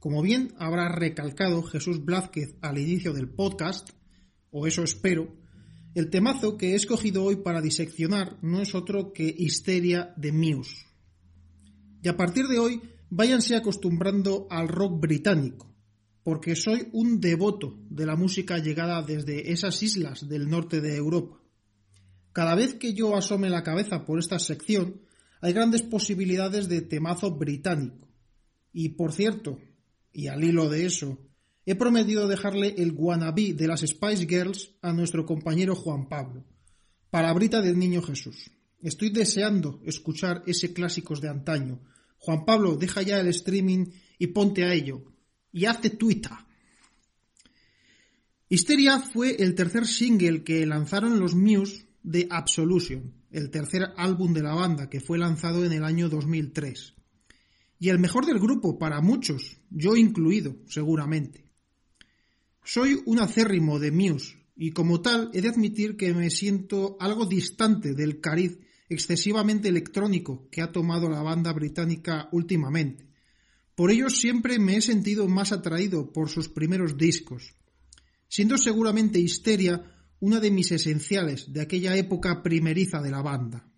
[0.00, 3.90] Como bien habrá recalcado Jesús Blázquez al inicio del podcast,
[4.50, 5.36] o eso espero,
[5.94, 10.86] el temazo que he escogido hoy para diseccionar no es otro que Histeria de Muse.
[12.02, 12.80] Y a partir de hoy,
[13.10, 15.70] váyanse acostumbrando al rock británico,
[16.22, 21.42] porque soy un devoto de la música llegada desde esas islas del norte de Europa.
[22.32, 25.02] Cada vez que yo asome la cabeza por esta sección,
[25.42, 28.08] hay grandes posibilidades de temazo británico.
[28.72, 29.58] Y por cierto,
[30.12, 31.18] y al hilo de eso,
[31.66, 36.44] he prometido dejarle el wannabe de las Spice Girls a nuestro compañero Juan Pablo,
[37.10, 38.50] palabrita del niño Jesús.
[38.82, 41.80] Estoy deseando escuchar ese clásicos de antaño.
[42.18, 43.86] Juan Pablo, deja ya el streaming
[44.18, 45.04] y ponte a ello.
[45.52, 46.32] Y hazte Twitter.
[48.48, 54.42] Histeria fue el tercer single que lanzaron los Muse de Absolution, el tercer álbum de
[54.42, 56.94] la banda que fue lanzado en el año 2003.
[57.80, 61.50] Y el mejor del grupo para muchos, yo incluido, seguramente.
[62.62, 67.24] Soy un acérrimo de Muse y como tal he de admitir que me siento algo
[67.24, 68.58] distante del cariz
[68.90, 73.08] excesivamente electrónico que ha tomado la banda británica últimamente.
[73.74, 77.54] Por ello siempre me he sentido más atraído por sus primeros discos,
[78.28, 79.82] siendo seguramente Histeria
[80.18, 83.69] una de mis esenciales de aquella época primeriza de la banda.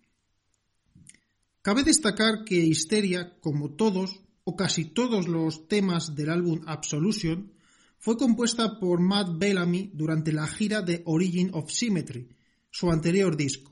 [1.63, 7.53] Cabe destacar que Histeria, como todos o casi todos los temas del álbum Absolution,
[7.99, 12.27] fue compuesta por Matt Bellamy durante la gira de Origin of Symmetry,
[12.69, 13.71] su anterior disco.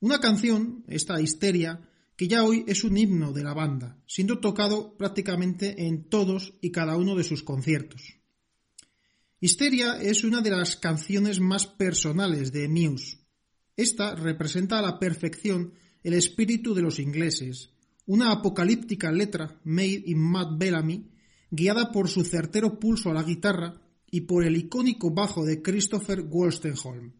[0.00, 4.94] Una canción, esta Histeria, que ya hoy es un himno de la banda, siendo tocado
[4.98, 8.18] prácticamente en todos y cada uno de sus conciertos.
[9.40, 13.20] Histeria es una de las canciones más personales de Muse.
[13.74, 15.72] Esta representa a la perfección
[16.04, 17.70] el espíritu de los ingleses,
[18.06, 21.10] una apocalíptica letra made in Matt Bellamy,
[21.50, 23.80] guiada por su certero pulso a la guitarra
[24.10, 27.14] y por el icónico bajo de Christopher Wolstenholme,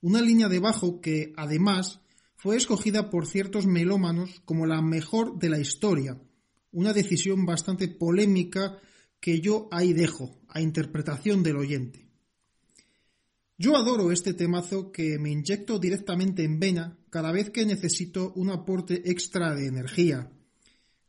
[0.00, 2.00] una línea de bajo que, además,
[2.34, 6.20] fue escogida por ciertos melómanos como la mejor de la historia,
[6.72, 8.78] una decisión bastante polémica
[9.20, 12.10] que yo ahí dejo, a interpretación del oyente.
[13.56, 18.50] Yo adoro este temazo que me inyecto directamente en vena cada vez que necesito un
[18.50, 20.32] aporte extra de energía.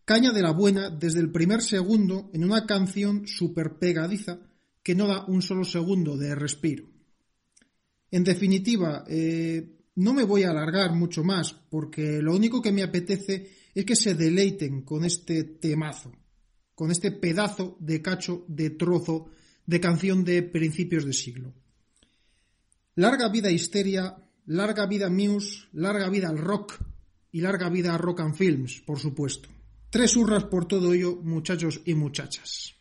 [0.06, 4.38] Caña de la buena desde el primer segundo en una canción súper pegadiza
[4.84, 6.86] que no da un solo segundo de respiro.
[8.12, 12.84] En definitiva, eh, no me voy a alargar mucho más porque lo único que me
[12.84, 16.12] apetece es que se deleiten con este temazo,
[16.76, 19.32] con este pedazo de cacho de trozo
[19.66, 21.56] de canción de principios de siglo.
[22.94, 24.16] Larga vida Histeria,
[24.46, 26.80] larga vida Muse, larga vida al rock
[27.32, 29.50] y larga vida a Rock and Films, por supuesto.
[29.90, 32.75] Tres hurras por todo ello, muchachos y muchachas.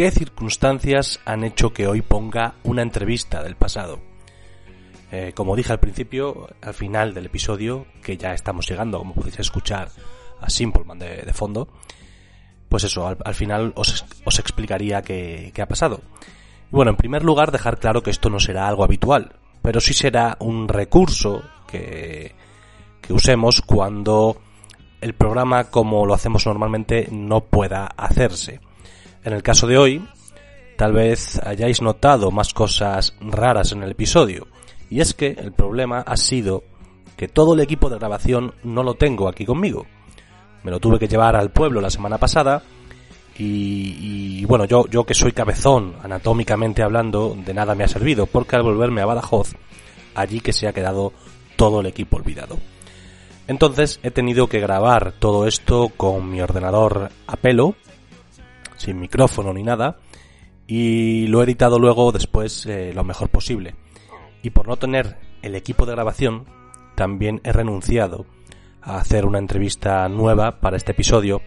[0.00, 4.00] ¿Qué circunstancias han hecho que hoy ponga una entrevista del pasado?
[5.12, 9.40] Eh, como dije al principio, al final del episodio, que ya estamos llegando, como podéis
[9.40, 9.90] escuchar
[10.40, 11.68] a Simpleman de, de fondo,
[12.70, 16.00] pues eso, al, al final os, os explicaría qué, qué ha pasado.
[16.70, 20.38] Bueno, en primer lugar, dejar claro que esto no será algo habitual, pero sí será
[20.40, 22.34] un recurso que,
[23.02, 24.40] que usemos cuando
[25.02, 28.60] el programa, como lo hacemos normalmente, no pueda hacerse.
[29.22, 30.08] En el caso de hoy,
[30.76, 34.46] tal vez hayáis notado más cosas raras en el episodio.
[34.88, 36.64] Y es que el problema ha sido
[37.16, 39.86] que todo el equipo de grabación no lo tengo aquí conmigo.
[40.62, 42.62] Me lo tuve que llevar al pueblo la semana pasada
[43.36, 48.56] y, bueno, yo, yo que soy cabezón, anatómicamente hablando, de nada me ha servido, porque
[48.56, 49.54] al volverme a Badajoz,
[50.14, 51.12] allí que se ha quedado
[51.56, 52.58] todo el equipo olvidado.
[53.46, 57.74] Entonces he tenido que grabar todo esto con mi ordenador a pelo,
[58.80, 59.98] sin micrófono ni nada,
[60.66, 63.74] y lo he editado luego después eh, lo mejor posible.
[64.42, 66.46] Y por no tener el equipo de grabación,
[66.94, 68.24] también he renunciado
[68.80, 71.42] a hacer una entrevista nueva para este episodio,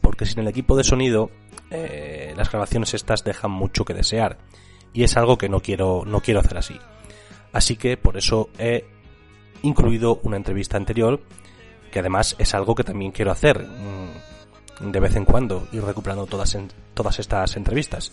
[0.00, 1.30] porque sin el equipo de sonido
[1.70, 4.38] eh, las grabaciones estas dejan mucho que desear
[4.92, 6.76] y es algo que no quiero no quiero hacer así.
[7.52, 8.84] Así que por eso he
[9.62, 11.20] incluido una entrevista anterior
[11.92, 14.17] que además es algo que también quiero hacer mm,
[14.80, 18.12] de vez en cuando ir recuperando todas en, todas estas entrevistas.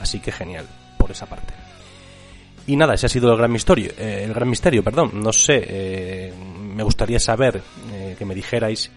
[0.00, 0.66] Así que genial
[0.98, 1.52] por esa parte.
[2.66, 5.10] Y nada, ese ha sido el gran misterio, eh, el gran misterio, perdón.
[5.14, 7.60] No sé, eh, me gustaría saber
[7.92, 8.90] eh, que me dijerais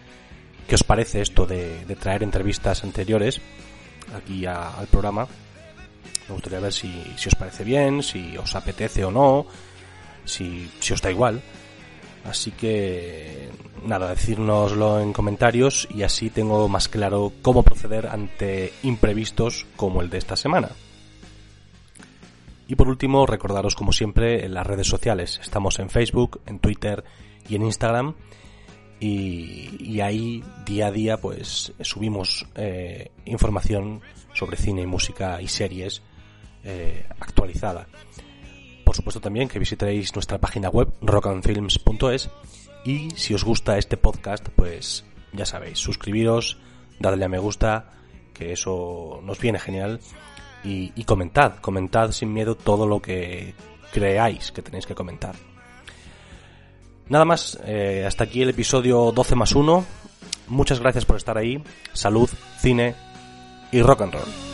[0.68, 3.40] qué os parece esto de, traer entrevistas anteriores
[4.16, 5.26] aquí a, al programa.
[6.28, 9.46] Me gustaría ver si, si, os parece bien, si os apetece o no,
[10.24, 11.42] si, si os da igual.
[12.24, 13.50] Así que
[13.84, 20.10] nada, decírnoslo en comentarios y así tengo más claro cómo proceder ante imprevistos como el
[20.10, 20.70] de esta semana.
[22.66, 25.38] Y por último, recordaros como siempre en las redes sociales.
[25.42, 27.04] Estamos en Facebook, en Twitter
[27.48, 28.14] y en Instagram.
[29.00, 34.00] Y, ahí día a día pues subimos eh, información
[34.32, 36.02] sobre cine y música y series
[36.62, 37.86] eh, actualizada.
[38.94, 42.30] Por supuesto también que visitaréis nuestra página web rockandfilms.es
[42.84, 46.58] y si os gusta este podcast pues ya sabéis, suscribiros,
[47.00, 47.90] dadle a me gusta,
[48.32, 49.98] que eso nos viene genial
[50.62, 53.56] y, y comentad, comentad sin miedo todo lo que
[53.92, 55.34] creáis que tenéis que comentar.
[57.08, 59.84] Nada más, eh, hasta aquí el episodio 12 más 1.
[60.46, 61.60] Muchas gracias por estar ahí.
[61.94, 62.30] Salud,
[62.60, 62.94] cine
[63.72, 64.53] y rock and roll.